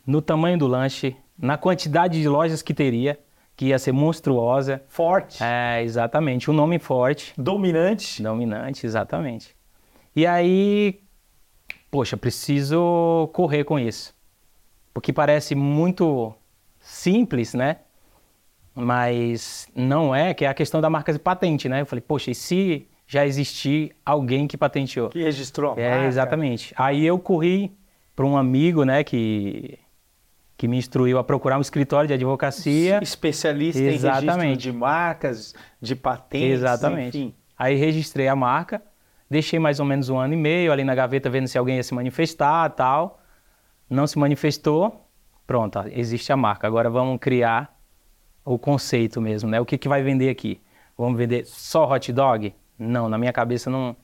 no 0.06 0.22
tamanho 0.22 0.60
do 0.60 0.68
lanche, 0.68 1.18
na 1.36 1.58
quantidade 1.58 2.22
de 2.22 2.30
lojas 2.30 2.62
que 2.62 2.76
teria 2.76 3.18
que 3.60 3.66
ia 3.66 3.78
ser 3.78 3.92
monstruosa. 3.92 4.82
Forte. 4.88 5.44
É, 5.44 5.84
exatamente. 5.84 6.50
Um 6.50 6.54
nome 6.54 6.80
forte. 6.80 7.34
Dominante. 7.38 8.24
Dominante, 8.24 8.86
exatamente. 8.86 9.54
E 10.16 10.26
aí 10.26 11.02
poxa, 11.92 12.16
preciso 12.16 13.30
correr 13.34 13.66
com 13.66 13.78
isso. 13.78 14.16
Porque 14.94 15.12
parece 15.12 15.56
muito 15.56 16.34
simples, 16.80 17.54
né? 17.54 17.78
Mas 18.74 19.68
não 19.76 20.16
é, 20.16 20.34
que 20.34 20.46
é 20.46 20.48
a 20.48 20.54
questão 20.54 20.80
da 20.80 20.90
marca 20.90 21.12
de 21.12 21.20
patente, 21.20 21.68
né? 21.68 21.82
Eu 21.82 21.86
falei, 21.86 22.02
poxa, 22.02 22.32
e 22.32 22.36
se 22.36 22.88
já 23.06 23.26
existir 23.26 23.94
alguém 24.06 24.48
que 24.48 24.56
patenteou? 24.56 25.10
Que 25.10 25.22
registrou 25.24 25.74
a 25.74 25.82
É, 25.82 25.90
marca. 25.90 26.06
exatamente. 26.06 26.74
Aí 26.78 27.06
eu 27.06 27.20
corri 27.20 27.76
para 28.16 28.26
um 28.26 28.38
amigo, 28.38 28.86
né, 28.86 29.04
que, 29.04 29.78
que 30.60 30.68
me 30.68 30.76
instruiu 30.78 31.18
a 31.18 31.24
procurar 31.24 31.58
um 31.58 31.62
escritório 31.62 32.06
de 32.06 32.14
advocacia. 32.14 33.00
Especialista 33.02 33.80
em 33.80 33.86
registro 33.86 34.10
Exatamente. 34.10 34.58
de 34.64 34.74
marcas, 34.74 35.56
de 35.82 35.96
patentes, 35.96 36.50
Exatamente. 36.60 37.18
enfim. 37.18 37.34
Aí 37.58 37.78
registrei 37.78 38.28
a 38.28 38.36
marca, 38.36 38.82
deixei 39.30 39.58
mais 39.58 39.80
ou 39.80 39.86
menos 39.86 40.10
um 40.10 40.18
ano 40.20 40.34
e 40.34 40.38
meio 40.38 40.74
ali 40.74 40.84
na 40.84 40.94
gaveta 40.94 41.30
vendo 41.30 41.48
se 41.48 41.58
alguém 41.58 41.78
ia 41.78 41.84
se 41.84 41.94
manifestar 41.94 42.70
tal. 42.72 43.22
Não 43.90 44.06
se 44.06 44.20
manifestou, 44.20 45.08
pronto, 45.48 45.80
existe 45.94 46.30
a 46.34 46.36
marca. 46.36 46.68
Agora 46.68 46.90
vamos 46.90 47.18
criar 47.22 47.74
o 48.44 48.60
conceito 48.60 49.22
mesmo, 49.22 49.50
né? 49.50 49.62
O 49.62 49.66
que, 49.66 49.78
que 49.78 49.88
vai 49.88 50.04
vender 50.04 50.30
aqui? 50.30 50.60
Vamos 50.98 51.18
vender 51.18 51.46
só 51.46 51.90
hot 51.90 52.12
dog? 52.12 52.54
Não, 52.78 53.08
na 53.08 53.18
minha 53.18 53.32
cabeça 53.32 53.70
não, 53.70 53.96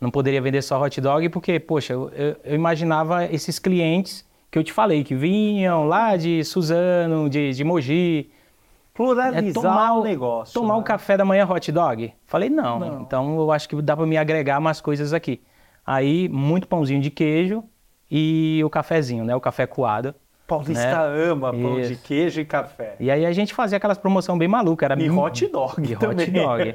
não 0.00 0.10
poderia 0.10 0.42
vender 0.42 0.60
só 0.62 0.82
hot 0.82 1.00
dog 1.00 1.28
porque, 1.28 1.60
poxa, 1.60 1.92
eu, 1.92 2.08
eu- 2.10 2.36
eu 2.42 2.54
imaginava 2.56 3.26
esses 3.26 3.60
clientes 3.60 4.28
que 4.50 4.58
eu 4.58 4.64
te 4.64 4.72
falei, 4.72 5.04
que 5.04 5.14
vinham 5.14 5.86
lá 5.86 6.16
de 6.16 6.42
Suzano, 6.44 7.28
de, 7.28 7.52
de 7.52 7.64
Mogi, 7.64 8.30
Pluralizar 9.00 9.96
o 9.96 10.02
negócio. 10.02 10.52
Tomar 10.52 10.74
né? 10.74 10.80
um 10.80 10.82
café 10.82 11.16
da 11.16 11.24
manhã 11.24 11.46
hot 11.48 11.72
dog? 11.72 12.12
Falei, 12.26 12.50
não. 12.50 12.78
Não. 12.78 13.00
Então 13.00 13.38
eu 13.38 13.50
acho 13.50 13.66
que 13.66 13.80
dá 13.80 13.96
para 13.96 14.04
me 14.04 14.18
agregar 14.18 14.60
mais 14.60 14.78
coisas 14.80 15.14
aqui. 15.14 15.40
Aí, 15.86 16.28
muito 16.28 16.68
pãozinho 16.68 17.00
de 17.00 17.10
queijo 17.10 17.64
e 18.10 18.60
o 18.62 18.68
cafezinho, 18.68 19.24
né? 19.24 19.34
O 19.34 19.40
café 19.40 19.66
coado. 19.66 20.14
Paulista 20.46 21.08
né? 21.08 21.30
ama 21.30 21.50
pão 21.52 21.80
de 21.80 21.92
Isso. 21.92 22.02
queijo 22.02 22.40
e 22.40 22.44
café. 22.44 22.96
E 23.00 23.10
aí 23.10 23.24
a 23.24 23.32
gente 23.32 23.54
fazia 23.54 23.78
aquelas 23.78 23.96
promoção 23.96 24.36
bem 24.36 24.48
maluca. 24.48 24.84
Era 24.84 25.00
E 25.00 25.08
hot 25.08 25.46
dog 25.46 25.92
E 25.92 25.96
também. 25.96 26.26
hot 26.26 26.30
dog. 26.32 26.74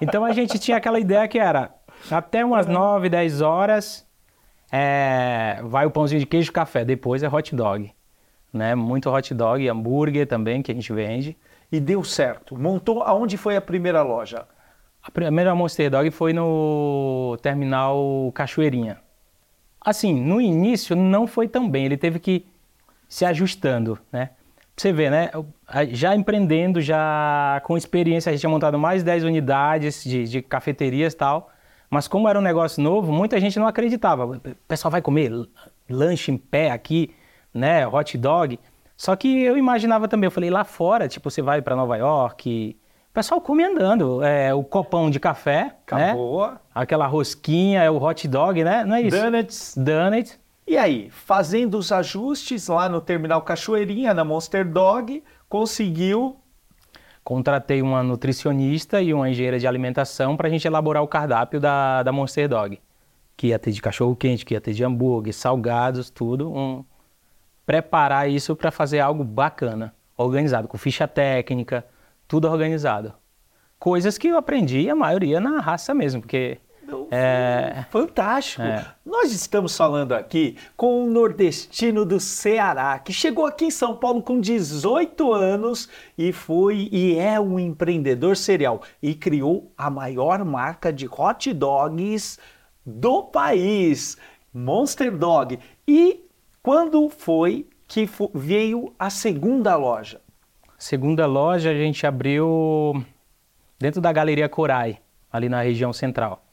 Então 0.00 0.24
a 0.24 0.32
gente 0.32 0.58
tinha 0.58 0.78
aquela 0.78 0.98
ideia 0.98 1.28
que 1.28 1.38
era 1.38 1.70
até 2.10 2.44
umas 2.44 2.66
9, 2.66 3.10
10 3.10 3.42
horas 3.42 4.07
é, 4.70 5.60
vai 5.64 5.86
o 5.86 5.90
pãozinho 5.90 6.20
de 6.20 6.26
queijo 6.26 6.50
e 6.50 6.52
café. 6.52 6.84
Depois 6.84 7.22
é 7.22 7.28
hot 7.28 7.54
dog. 7.54 7.92
Né? 8.52 8.74
Muito 8.74 9.10
hot 9.10 9.34
dog, 9.34 9.68
hambúrguer 9.68 10.26
também 10.26 10.62
que 10.62 10.72
a 10.72 10.74
gente 10.74 10.92
vende. 10.92 11.36
E 11.70 11.80
deu 11.80 12.02
certo. 12.02 12.56
Montou. 12.56 13.02
Aonde 13.02 13.36
foi 13.36 13.56
a 13.56 13.60
primeira 13.60 14.02
loja? 14.02 14.46
A 15.02 15.10
primeira 15.10 15.54
Monster 15.54 15.90
Dog 15.90 16.10
foi 16.10 16.32
no 16.32 17.38
terminal 17.40 18.30
Cachoeirinha. 18.34 18.98
Assim, 19.80 20.12
no 20.12 20.40
início 20.40 20.94
não 20.94 21.26
foi 21.26 21.48
tão 21.48 21.70
bem, 21.70 21.86
ele 21.86 21.96
teve 21.96 22.18
que 22.18 22.44
se 23.08 23.24
ajustando, 23.24 23.98
né? 24.12 24.30
Você 24.76 24.92
ver, 24.92 25.10
né? 25.10 25.30
Já 25.90 26.14
empreendendo, 26.14 26.80
já 26.80 27.60
com 27.64 27.76
experiência, 27.76 28.28
a 28.28 28.32
gente 28.32 28.40
tinha 28.40 28.50
montado 28.50 28.78
mais 28.78 29.00
de 29.00 29.06
10 29.06 29.24
unidades 29.24 30.04
de, 30.04 30.24
de 30.24 30.42
cafeterias 30.42 31.14
e 31.14 31.16
tal. 31.16 31.50
Mas 31.90 32.06
como 32.06 32.28
era 32.28 32.38
um 32.38 32.42
negócio 32.42 32.82
novo, 32.82 33.12
muita 33.12 33.40
gente 33.40 33.58
não 33.58 33.66
acreditava. 33.66 34.26
O 34.26 34.40
pessoal 34.66 34.90
vai 34.92 35.00
comer 35.00 35.30
lanche 35.88 36.30
em 36.30 36.36
pé 36.36 36.70
aqui, 36.70 37.14
né? 37.52 37.86
Hot 37.86 38.16
dog. 38.18 38.58
Só 38.96 39.14
que 39.16 39.42
eu 39.42 39.56
imaginava 39.56 40.08
também, 40.08 40.26
eu 40.26 40.30
falei, 40.30 40.50
lá 40.50 40.64
fora, 40.64 41.08
tipo, 41.08 41.30
você 41.30 41.40
vai 41.40 41.62
para 41.62 41.76
Nova 41.76 41.96
York, 41.96 42.76
o 43.10 43.14
pessoal 43.14 43.40
come 43.40 43.64
andando. 43.64 44.22
É, 44.22 44.52
o 44.52 44.62
copão 44.62 45.08
de 45.08 45.18
café, 45.18 45.64
né? 45.92 46.10
Acabou. 46.10 46.52
Aquela 46.74 47.06
rosquinha, 47.06 47.82
é 47.82 47.90
o 47.90 48.02
hot 48.02 48.26
dog, 48.28 48.62
né? 48.62 48.84
Não 48.84 48.96
é 48.96 49.02
isso? 49.02 49.16
Donuts. 49.16 49.74
Donut. 49.76 50.38
E 50.66 50.76
aí, 50.76 51.08
fazendo 51.10 51.78
os 51.78 51.90
ajustes 51.90 52.68
lá 52.68 52.88
no 52.88 53.00
terminal 53.00 53.40
Cachoeirinha, 53.40 54.12
na 54.12 54.24
Monster 54.24 54.68
Dog, 54.68 55.24
conseguiu. 55.48 56.36
Contratei 57.28 57.82
uma 57.82 58.02
nutricionista 58.02 59.02
e 59.02 59.12
uma 59.12 59.28
engenheira 59.28 59.58
de 59.58 59.66
alimentação 59.66 60.34
para 60.34 60.48
a 60.48 60.50
gente 60.50 60.66
elaborar 60.66 61.02
o 61.02 61.06
cardápio 61.06 61.60
da, 61.60 62.02
da 62.02 62.10
Monster 62.10 62.48
Dog. 62.48 62.80
Que 63.36 63.48
ia 63.48 63.58
ter 63.58 63.70
de 63.70 63.82
cachorro 63.82 64.16
quente, 64.16 64.46
que 64.46 64.54
ia 64.54 64.60
ter 64.62 64.72
de 64.72 64.82
hambúrguer, 64.82 65.34
salgados, 65.34 66.08
tudo. 66.08 66.50
Um, 66.50 66.82
preparar 67.66 68.30
isso 68.30 68.56
para 68.56 68.70
fazer 68.70 69.00
algo 69.00 69.22
bacana, 69.22 69.94
organizado, 70.16 70.68
com 70.68 70.78
ficha 70.78 71.06
técnica, 71.06 71.84
tudo 72.26 72.48
organizado. 72.48 73.12
Coisas 73.78 74.16
que 74.16 74.28
eu 74.28 74.38
aprendi, 74.38 74.88
a 74.88 74.94
maioria 74.94 75.38
na 75.38 75.60
raça 75.60 75.92
mesmo, 75.92 76.22
porque 76.22 76.56
é, 77.10 77.84
Fantástico! 77.90 78.62
É. 78.62 78.86
Nós 79.04 79.32
estamos 79.32 79.76
falando 79.76 80.12
aqui 80.12 80.56
com 80.76 81.04
um 81.04 81.10
nordestino 81.10 82.04
do 82.04 82.20
Ceará 82.20 82.98
que 82.98 83.12
chegou 83.12 83.46
aqui 83.46 83.66
em 83.66 83.70
São 83.70 83.96
Paulo 83.96 84.22
com 84.22 84.40
18 84.40 85.32
anos 85.32 85.88
e 86.16 86.32
foi 86.32 86.88
e 86.90 87.16
é 87.16 87.38
um 87.40 87.58
empreendedor 87.58 88.36
serial 88.36 88.82
e 89.02 89.14
criou 89.14 89.72
a 89.76 89.90
maior 89.90 90.44
marca 90.44 90.92
de 90.92 91.06
hot 91.06 91.52
dogs 91.52 92.38
do 92.84 93.22
país, 93.24 94.16
Monster 94.52 95.16
Dog. 95.16 95.58
E 95.86 96.24
quando 96.62 97.08
foi 97.08 97.66
que 97.86 98.08
veio 98.34 98.92
a 98.98 99.10
segunda 99.10 99.76
loja? 99.76 100.20
Segunda 100.78 101.26
loja 101.26 101.70
a 101.70 101.74
gente 101.74 102.06
abriu 102.06 103.02
dentro 103.78 104.00
da 104.00 104.12
Galeria 104.12 104.48
Corai, 104.48 104.98
ali 105.32 105.48
na 105.48 105.62
região 105.62 105.92
central. 105.92 106.47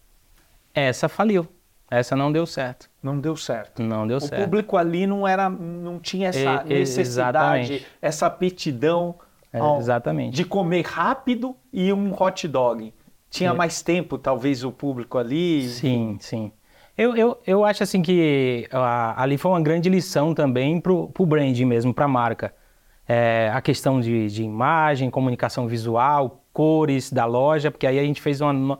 Essa 0.75 1.07
faliu. 1.09 1.47
Essa 1.89 2.15
não 2.15 2.31
deu 2.31 2.45
certo. 2.45 2.89
Não 3.01 3.19
deu 3.19 3.35
certo. 3.37 3.81
Não 3.81 4.05
deu 4.07 4.17
O 4.17 4.21
certo. 4.21 4.43
público 4.43 4.75
ali 4.75 5.05
não 5.07 5.27
era, 5.27 5.49
não 5.49 5.99
tinha 5.99 6.29
essa 6.29 6.63
E- 6.67 6.73
e- 6.73 6.79
necessidade, 6.79 7.61
exatamente. 7.73 7.87
essa 8.01 8.25
aptidão 8.25 9.15
É, 9.53 9.59
ao- 9.59 9.77
exatamente. 9.77 10.35
de 10.35 10.43
comer 10.43 10.83
rápido 10.85 11.55
e 11.71 11.93
um 11.93 12.11
hot 12.19 12.47
dog. 12.47 12.93
Tinha 13.29 13.51
É. 13.51 13.53
mais 13.53 13.81
tempo, 13.81 14.17
talvez, 14.17 14.63
o 14.63 14.71
público 14.71 15.17
ali. 15.17 15.67
Sim, 15.69 16.17
sim. 16.19 16.51
Eu, 16.97 17.15
eu, 17.15 17.37
eu 17.45 17.63
acho 17.65 17.83
assim 17.83 18.01
que 18.01 18.67
ah, 18.71 19.13
ali 19.21 19.37
foi 19.37 19.51
uma 19.51 19.61
grande 19.61 19.89
lição 19.89 20.33
também 20.33 20.79
pro, 20.79 21.09
pro 21.09 21.25
branding 21.25 21.65
mesmo, 21.65 21.93
pra 21.93 22.07
marca. 22.07 22.53
É, 23.07 23.51
a 23.53 23.61
questão 23.61 23.99
de, 24.01 24.27
de 24.29 24.43
imagem, 24.43 25.09
comunicação 25.11 25.67
visual, 25.67 26.43
cores 26.51 27.11
da 27.11 27.25
loja, 27.25 27.69
porque 27.69 27.85
aí 27.85 27.99
a 27.99 28.03
gente 28.03 28.19
fez 28.21 28.41
uma... 28.41 28.79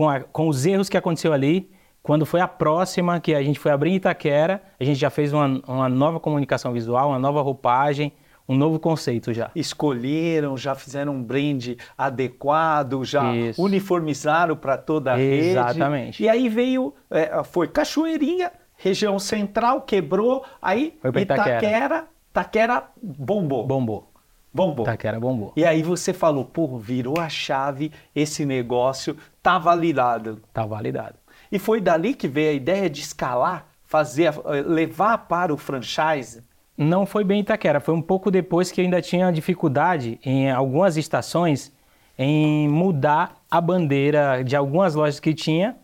Com, 0.00 0.08
a- 0.08 0.20
com 0.20 0.48
os 0.48 0.64
erros 0.64 0.88
que 0.88 0.96
aconteceu 0.96 1.30
ali, 1.30 1.70
quando 2.02 2.24
foi 2.24 2.40
a 2.40 2.48
próxima, 2.48 3.20
que 3.20 3.34
a 3.34 3.42
gente 3.42 3.58
foi 3.58 3.70
abrir 3.70 3.90
em 3.90 3.96
Itaquera, 3.96 4.62
a 4.80 4.82
gente 4.82 4.98
já 4.98 5.10
fez 5.10 5.30
uma, 5.30 5.60
uma 5.68 5.90
nova 5.90 6.18
comunicação 6.18 6.72
visual, 6.72 7.10
uma 7.10 7.18
nova 7.18 7.42
roupagem, 7.42 8.10
um 8.48 8.56
novo 8.56 8.78
conceito 8.78 9.34
já. 9.34 9.50
Escolheram, 9.54 10.56
já 10.56 10.74
fizeram 10.74 11.12
um 11.16 11.22
brand 11.22 11.76
adequado, 11.98 13.04
já 13.04 13.30
Isso. 13.36 13.62
uniformizaram 13.62 14.56
para 14.56 14.78
toda 14.78 15.12
a 15.12 15.16
rede. 15.16 15.48
Exatamente. 15.48 16.22
E 16.22 16.30
aí 16.30 16.48
veio, 16.48 16.94
é, 17.10 17.44
foi 17.44 17.68
Cachoeirinha, 17.68 18.50
região 18.78 19.18
central, 19.18 19.82
quebrou, 19.82 20.42
aí 20.62 20.94
Itaquera. 21.04 21.58
Itaquera, 21.58 22.04
Itaquera 22.30 22.84
bombou. 23.02 23.66
Bombou. 23.66 24.09
Bombou. 24.52 24.84
Itaquera 24.84 25.20
bombou. 25.20 25.52
E 25.56 25.64
aí 25.64 25.82
você 25.82 26.12
falou, 26.12 26.44
pô, 26.44 26.76
virou 26.76 27.20
a 27.20 27.28
chave, 27.28 27.92
esse 28.14 28.44
negócio 28.44 29.16
tá 29.42 29.58
validado. 29.58 30.42
Tá 30.52 30.66
validado. 30.66 31.14
E 31.52 31.58
foi 31.58 31.80
dali 31.80 32.14
que 32.14 32.28
veio 32.28 32.50
a 32.50 32.54
ideia 32.54 32.90
de 32.90 33.00
escalar, 33.00 33.66
fazer, 33.84 34.32
eh, 34.46 34.62
levar 34.66 35.18
para 35.28 35.54
o 35.54 35.56
franchise. 35.56 36.42
Não 36.76 37.04
foi 37.06 37.24
bem 37.24 37.40
Itaquera, 37.40 37.80
foi 37.80 37.94
um 37.94 38.02
pouco 38.02 38.30
depois 38.30 38.72
que 38.72 38.80
ainda 38.80 39.02
tinha 39.02 39.30
dificuldade 39.30 40.18
em 40.24 40.50
algumas 40.50 40.96
estações 40.96 41.72
em 42.18 42.68
mudar 42.68 43.36
a 43.50 43.60
bandeira 43.60 44.42
de 44.42 44.56
algumas 44.56 44.94
lojas 44.94 45.20
que 45.20 45.34
tinha, 45.34 45.76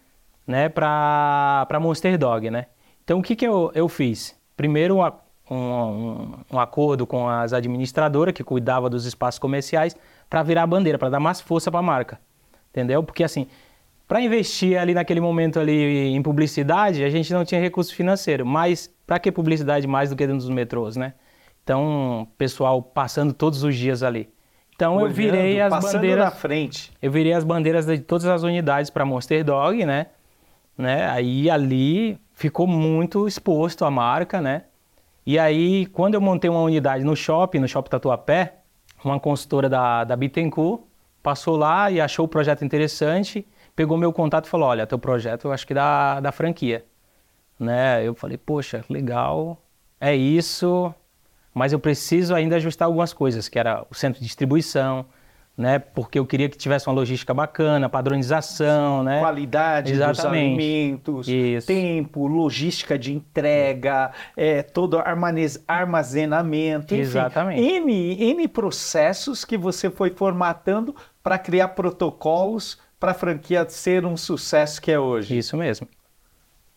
né, 0.47 0.69
para 0.69 1.79
Monster 1.81 2.19
Dog, 2.19 2.51
né? 2.51 2.67
Então 3.05 3.19
o 3.19 3.23
que, 3.23 3.37
que 3.37 3.47
eu, 3.47 3.71
eu 3.75 3.89
fiz? 3.89 4.35
Primeiro 4.57 4.99
um, 5.51 5.57
um, 5.57 6.35
um 6.53 6.59
acordo 6.59 7.07
com 7.07 7.29
as 7.29 7.53
administradoras 7.53 8.35
que 8.35 8.45
cuidava 8.45 8.91
dos 8.91 9.05
espaços 9.07 9.39
comerciais 9.39 9.97
para 10.29 10.43
virar 10.43 10.63
a 10.63 10.67
bandeira, 10.67 10.99
para 10.99 11.11
dar 11.11 11.21
mais 11.21 11.41
força 11.41 11.71
para 11.71 11.81
a 11.81 11.83
marca, 11.83 12.21
entendeu? 12.71 13.03
Porque 13.03 13.25
assim, 13.25 13.47
para 14.09 14.21
investir 14.21 14.79
ali 14.79 14.95
naquele 14.95 15.21
momento 15.21 15.59
ali 15.59 16.15
em 16.15 16.23
publicidade, 16.23 17.03
a 17.03 17.11
gente 17.11 17.33
não 17.33 17.45
tinha 17.45 17.61
recurso 17.61 17.95
financeiro, 17.95 18.45
mas 18.47 18.91
para 19.07 19.19
que 19.19 19.31
publicidade 19.33 19.87
mais 19.87 20.11
do 20.11 20.17
que 20.17 20.27
dentro 20.27 20.43
dos 20.43 20.51
metrôs, 20.51 20.97
né? 20.97 21.15
Então, 21.63 22.29
pessoal 22.39 22.81
passando 22.81 23.33
todos 23.33 23.65
os 23.65 23.75
dias 23.75 24.05
ali. 24.05 24.29
Então 24.77 24.95
eu 24.95 25.07
olhando, 25.07 25.15
virei 25.15 25.61
as 25.61 25.73
bandeiras, 25.73 26.25
na 26.25 26.31
frente. 26.31 26.93
eu 27.01 27.11
virei 27.11 27.33
as 27.33 27.43
bandeiras 27.43 27.87
de 27.87 27.99
todas 27.99 28.27
as 28.27 28.43
unidades 28.43 28.91
para 28.91 29.05
Monster 29.05 29.43
Dog, 29.43 29.85
né? 29.85 30.07
né? 30.77 31.09
Aí 31.09 31.49
ali 31.49 32.19
ficou 32.35 32.67
muito 32.67 33.27
exposto 33.27 33.85
a 33.85 33.91
marca, 33.91 34.41
né? 34.41 34.65
E 35.27 35.41
aí, 35.41 35.87
quando 35.87 36.15
eu 36.15 36.21
montei 36.21 36.49
uma 36.49 36.61
unidade 36.61 37.03
no 37.03 37.17
shopping, 37.17 37.59
no 37.59 37.67
Shopping 37.67 37.91
Tatuapé, 37.91 38.59
uma 39.05 39.19
consultora 39.19 39.69
da, 39.69 40.05
da 40.05 40.15
Bittencourt 40.15 40.83
passou 41.21 41.57
lá 41.57 41.91
e 41.91 42.01
achou 42.01 42.27
o 42.27 42.29
projeto 42.29 42.65
interessante, 42.65 43.45
pegou 43.75 43.99
meu 43.99 44.13
contato 44.13 44.47
e 44.47 44.49
falou, 44.49 44.69
olha, 44.69 44.87
teu 44.87 44.99
projeto 45.01 45.49
eu 45.49 45.53
acho 45.53 45.67
que 45.67 45.75
dá, 45.75 46.21
dá 46.21 46.31
franquia. 46.31 46.85
né? 47.59 48.07
Eu 48.07 48.15
falei, 48.15 48.39
poxa, 48.39 48.85
legal, 48.89 49.61
é 50.01 50.15
isso, 50.15 50.95
mas 51.53 51.73
eu 51.73 51.81
preciso 51.81 52.33
ainda 52.35 52.57
ajustar 52.57 52.87
algumas 52.87 53.13
coisas, 53.13 53.49
que 53.49 53.59
era 53.59 53.85
o 53.91 53.95
centro 53.95 54.21
de 54.21 54.27
distribuição, 54.27 55.07
né? 55.57 55.79
Porque 55.79 56.19
eu 56.19 56.27
queria 56.27 56.49
que 56.49 56.57
tivesse 56.59 56.87
uma 56.87 56.95
logística 56.95 57.33
bacana, 57.33 57.89
padronização, 57.89 59.03
né? 59.03 59.21
Qualidade 59.21 59.93
Exatamente. 59.93 60.17
dos 60.17 60.25
alimentos, 60.27 61.29
Isso. 61.29 61.67
tempo, 61.67 62.27
logística 62.27 62.99
de 62.99 63.15
entrega, 63.15 64.13
é, 64.37 64.63
todo 64.63 65.01
armazenamento, 65.67 66.95
enfim, 66.95 67.03
Exatamente. 67.03 67.63
N, 67.63 68.31
N 68.33 68.49
processos 68.49 69.45
que 69.45 69.57
você 69.57 69.89
foi 69.89 70.11
formatando 70.11 70.95
para 71.23 71.39
criar 71.39 71.69
protocolos 71.69 72.79
para 73.01 73.13
a 73.13 73.15
franquia 73.15 73.67
ser 73.69 74.05
um 74.05 74.17
sucesso 74.17 74.81
que 74.81 74.93
é 74.93 74.99
hoje. 74.99 75.37
Isso 75.37 75.57
mesmo. 75.57 75.89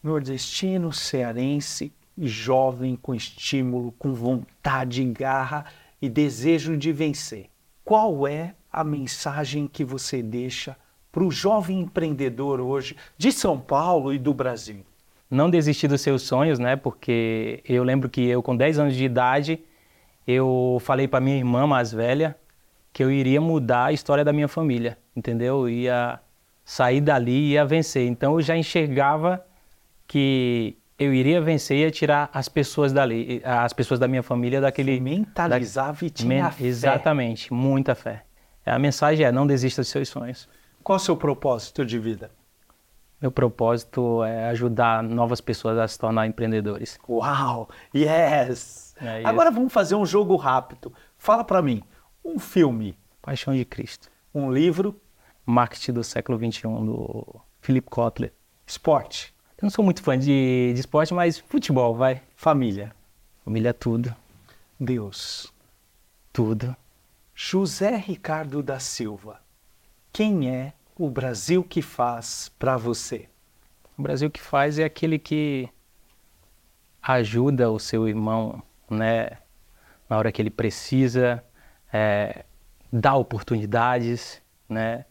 Nordestino, 0.02 0.94
cearense, 0.94 1.94
jovem 2.18 2.96
com 2.96 3.14
estímulo, 3.14 3.92
com 3.94 4.14
vontade, 4.14 5.04
garra 5.06 5.66
e 6.02 6.08
desejo 6.08 6.78
de 6.78 6.92
vencer. 6.94 7.48
Qual 7.84 8.26
é 8.28 8.54
a 8.72 8.84
mensagem 8.84 9.68
que 9.68 9.84
você 9.84 10.22
deixa 10.22 10.76
para 11.12 11.24
o 11.24 11.32
jovem 11.32 11.80
empreendedor 11.82 12.60
hoje 12.62 12.96
de 13.18 13.32
São 13.32 13.60
Paulo 13.60 14.14
e 14.14 14.18
do 14.20 14.34
Brasil? 14.34 14.86
Não 15.30 15.50
desistir 15.50 15.88
dos 15.88 16.02
seus 16.02 16.24
sonhos, 16.24 16.58
né? 16.60 16.76
Porque 16.76 17.62
eu 17.68 17.84
lembro 17.84 18.10
que 18.10 18.22
eu, 18.28 18.42
com 18.42 18.56
10 18.56 18.80
anos 18.80 18.96
de 18.96 19.04
idade, 19.06 19.60
eu 20.26 20.78
falei 20.82 21.08
para 21.08 21.20
minha 21.20 21.38
irmã 21.38 21.66
mais 21.68 21.92
velha 21.92 22.36
que 22.92 23.04
eu 23.04 23.12
iria 23.12 23.40
mudar 23.40 23.86
a 23.86 23.92
história 23.94 24.24
da 24.26 24.34
minha 24.34 24.48
família, 24.48 24.98
entendeu? 25.16 25.62
Eu 25.62 25.70
ia 25.70 26.20
sair 26.66 27.02
dali 27.02 27.32
e 27.32 27.52
ia 27.52 27.66
vencer. 27.66 28.08
Então 28.08 28.34
eu 28.34 28.42
já 28.42 28.58
enxergava 28.58 29.44
que 30.08 30.76
eu 30.98 31.14
iria 31.14 31.40
vencer 31.40 31.78
e 31.78 31.82
ia 31.82 31.92
tirar 31.92 32.30
as 32.34 32.50
pessoas 32.50 32.92
dali, 32.92 33.42
as 33.46 33.72
pessoas 33.74 34.00
da 34.00 34.08
minha 34.08 34.24
família 34.24 34.60
daquele 34.60 35.00
Mentalizava 35.00 36.06
e 36.06 36.10
tinha 36.10 36.44
Men- 36.44 36.52
fé. 36.52 36.66
Exatamente, 36.66 37.54
muita 37.54 37.94
fé. 37.96 38.24
A 38.70 38.80
mensagem 38.80 39.26
é: 39.26 39.32
não 39.32 39.46
desista 39.48 39.82
dos 39.82 39.90
seus 39.90 40.10
sonhos. 40.10 40.48
Qual 40.84 40.96
o 40.96 41.00
seu 41.00 41.16
propósito 41.18 41.86
de 41.86 42.00
vida? 42.00 42.32
Meu 43.22 43.32
propósito 43.32 44.24
é 44.24 44.48
ajudar 44.50 45.04
novas 45.04 45.42
pessoas 45.42 45.78
a 45.78 45.88
se 45.88 46.00
tornar 46.00 46.26
empreendedores. 46.26 46.98
Uau! 47.08 47.70
Yes! 47.94 48.96
É. 49.02 49.26
Agora 49.26 49.52
vamos 49.52 49.74
fazer 49.74 49.96
um 49.96 50.06
jogo 50.06 50.36
rápido. 50.38 50.94
Fala 51.18 51.44
para 51.44 51.62
mim, 51.62 51.84
um 52.24 52.40
filme, 52.40 52.98
Paixão 53.22 53.54
de 53.54 53.66
Cristo. 53.66 54.10
um 54.34 54.52
livro, 54.52 54.96
Marketing 55.46 55.92
do 55.94 56.04
século 56.04 56.38
XXI, 56.38 56.62
do 56.64 57.42
Philip 57.62 57.90
Kotler. 57.90 58.32
esporte, 58.66 59.34
Eu 59.58 59.64
não 59.64 59.70
sou 59.70 59.84
muito 59.84 60.02
fã 60.02 60.18
de, 60.18 60.72
de 60.74 60.80
esporte, 60.80 61.14
mas 61.14 61.38
futebol, 61.40 61.94
vai. 61.96 62.22
família, 62.36 62.96
Família, 63.44 63.70
é 63.70 63.74
tudo. 63.74 64.16
Deus. 64.80 65.52
Tudo. 66.32 66.74
José 67.42 67.96
Ricardo 67.96 68.62
da 68.62 68.80
Silva. 68.80 69.40
Quem 70.12 70.50
é 70.54 70.74
o 70.94 71.10
Brasil 71.10 71.64
que 71.64 71.82
faz 71.82 72.52
para 72.60 72.76
você? 72.76 73.30
O 73.98 74.02
Brasil 74.02 74.30
que 74.30 74.42
faz 74.42 74.78
é 74.78 74.84
aquele 74.84 75.18
que 75.18 75.70
ajuda 77.02 77.72
o 77.72 77.80
seu 77.80 78.10
irmão, 78.10 78.62
né? 78.90 79.38
Na 80.10 80.18
hora 80.18 80.34
que 80.34 80.42
ele 80.42 80.50
precisa, 80.50 81.42
é, 81.94 82.44
dá 82.92 83.16
oportunidades, 83.16 84.42
né? 84.68 85.06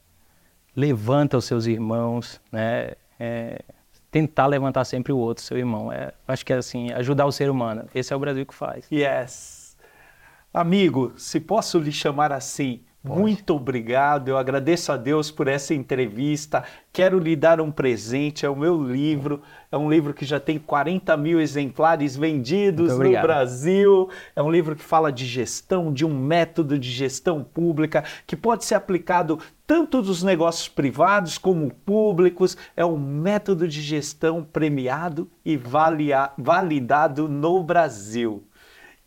Levanta 0.76 1.38
os 1.38 1.46
seus 1.46 1.64
irmãos, 1.64 2.42
né? 2.52 2.92
É, 3.18 3.62
tentar 4.10 4.48
levantar 4.48 4.84
sempre 4.84 5.14
o 5.14 5.16
outro, 5.16 5.42
seu 5.42 5.56
irmão. 5.56 5.90
É, 5.90 6.12
acho 6.28 6.44
que 6.44 6.52
é 6.52 6.56
assim, 6.56 6.92
ajudar 6.92 7.24
o 7.24 7.32
ser 7.32 7.48
humano. 7.48 7.88
Esse 7.94 8.12
é 8.12 8.16
o 8.16 8.20
Brasil 8.20 8.44
que 8.44 8.54
faz. 8.54 8.86
Yes. 8.92 9.57
Amigo, 10.52 11.12
se 11.16 11.38
posso 11.40 11.78
lhe 11.78 11.92
chamar 11.92 12.32
assim, 12.32 12.82
muito 13.04 13.54
obrigado. 13.54 14.28
Eu 14.28 14.36
agradeço 14.36 14.90
a 14.90 14.96
Deus 14.96 15.30
por 15.30 15.46
essa 15.46 15.72
entrevista. 15.72 16.64
Quero 16.92 17.18
lhe 17.18 17.36
dar 17.36 17.60
um 17.60 17.70
presente. 17.70 18.44
É 18.44 18.50
o 18.50 18.56
meu 18.56 18.82
livro. 18.82 19.40
É 19.70 19.76
um 19.76 19.88
livro 19.88 20.12
que 20.12 20.24
já 20.24 20.40
tem 20.40 20.58
40 20.58 21.16
mil 21.16 21.40
exemplares 21.40 22.16
vendidos 22.16 22.98
no. 22.98 22.98
Brasil. 23.22 24.10
É 24.34 24.42
um 24.42 24.50
livro 24.50 24.74
que 24.74 24.82
fala 24.82 25.12
de 25.12 25.24
gestão, 25.24 25.92
de 25.92 26.04
um 26.04 26.18
método 26.18 26.78
de 26.78 26.90
gestão 26.90 27.42
pública 27.42 28.04
que 28.26 28.36
pode 28.36 28.64
ser 28.64 28.74
aplicado 28.74 29.38
tanto 29.66 30.02
dos 30.02 30.22
negócios 30.22 30.68
privados 30.68 31.38
como 31.38 31.72
públicos. 31.72 32.56
É 32.76 32.84
um 32.84 32.98
método 32.98 33.68
de 33.68 33.80
gestão 33.80 34.42
premiado 34.42 35.30
e 35.44 35.56
validado 35.56 37.28
no 37.28 37.62
Brasil. 37.62 38.44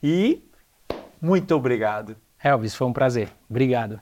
E 0.02 0.42
muito 1.22 1.56
obrigado. 1.56 2.16
Elvis, 2.44 2.74
foi 2.76 2.88
um 2.88 2.94
prazer. 2.94 3.30
Obrigado. 3.50 4.00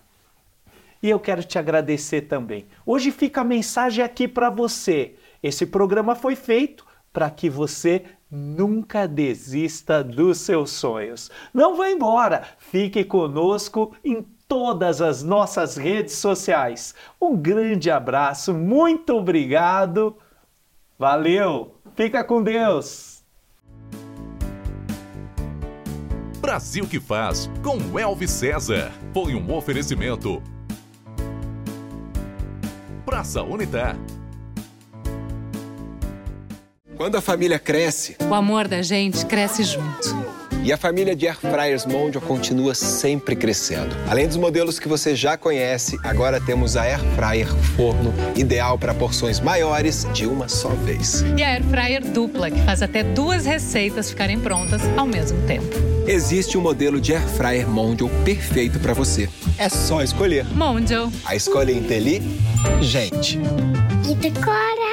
E 1.01 1.09
eu 1.09 1.19
quero 1.19 1.43
te 1.43 1.57
agradecer 1.57 2.21
também. 2.21 2.67
Hoje 2.85 3.11
fica 3.11 3.41
a 3.41 3.43
mensagem 3.43 4.03
aqui 4.03 4.27
para 4.27 4.49
você. 4.49 5.15
Esse 5.41 5.65
programa 5.65 6.15
foi 6.15 6.35
feito 6.35 6.85
para 7.11 7.29
que 7.29 7.49
você 7.49 8.05
nunca 8.29 9.07
desista 9.07 10.03
dos 10.03 10.39
seus 10.39 10.71
sonhos. 10.71 11.31
Não 11.53 11.75
vá 11.75 11.89
embora. 11.89 12.43
Fique 12.57 13.03
conosco 13.03 13.95
em 14.03 14.21
todas 14.47 15.01
as 15.01 15.23
nossas 15.23 15.77
redes 15.77 16.15
sociais. 16.15 16.93
Um 17.21 17.35
grande 17.35 17.89
abraço, 17.89 18.53
muito 18.53 19.15
obrigado. 19.15 20.17
Valeu. 20.97 21.75
Fica 21.95 22.23
com 22.23 22.43
Deus. 22.43 23.18
Brasil 26.49 26.87
que 26.87 26.99
faz 26.99 27.47
com 27.61 27.99
Elvis 27.99 28.31
César. 28.31 28.91
Foi 29.13 29.35
um 29.35 29.53
oferecimento. 29.55 30.41
Praça 33.05 33.43
Unitar. 33.43 33.95
Quando 36.97 37.17
a 37.17 37.21
família 37.21 37.59
cresce 37.59 38.17
O 38.27 38.33
amor 38.33 38.67
da 38.67 38.81
gente 38.81 39.23
cresce 39.27 39.63
junto. 39.63 40.09
e 40.63 40.73
a 40.73 40.77
família 40.77 41.15
de 41.15 41.27
Air 41.27 41.37
Fryers 41.39 41.85
Mondial 41.85 42.19
continua 42.23 42.73
sempre 42.73 43.35
crescendo. 43.35 43.95
Além 44.09 44.27
dos 44.27 44.35
modelos 44.37 44.79
que 44.79 44.87
você 44.87 45.15
já 45.15 45.37
conhece, 45.37 45.99
agora 46.03 46.41
temos 46.41 46.75
a 46.75 46.81
Air 46.81 46.99
Fryer 47.15 47.47
Forno, 47.77 48.11
ideal 48.35 48.75
para 48.79 48.95
porções 48.95 49.39
maiores 49.39 50.07
de 50.15 50.25
uma 50.25 50.49
só 50.49 50.69
vez. 50.69 51.23
E 51.37 51.43
a 51.43 51.49
Air 51.49 51.63
Fryer 51.65 52.03
dupla, 52.11 52.49
que 52.49 52.59
faz 52.63 52.81
até 52.81 53.03
duas 53.03 53.45
receitas 53.45 54.09
ficarem 54.09 54.39
prontas 54.39 54.81
ao 54.97 55.05
mesmo 55.05 55.39
tempo. 55.45 55.88
Existe 56.11 56.57
um 56.57 56.61
modelo 56.61 56.99
de 56.99 57.13
Air 57.13 57.27
Fryer 57.27 57.69
Mondial 57.69 58.09
perfeito 58.25 58.79
para 58.79 58.95
você. 58.95 59.29
É 59.59 59.69
só 59.69 60.01
escolher. 60.01 60.43
Mondial. 60.55 61.11
A 61.23 61.35
escolha 61.35 61.71
é 61.71 61.75
inteligente. 61.75 63.37
E 64.09 64.15
decora. 64.15 64.88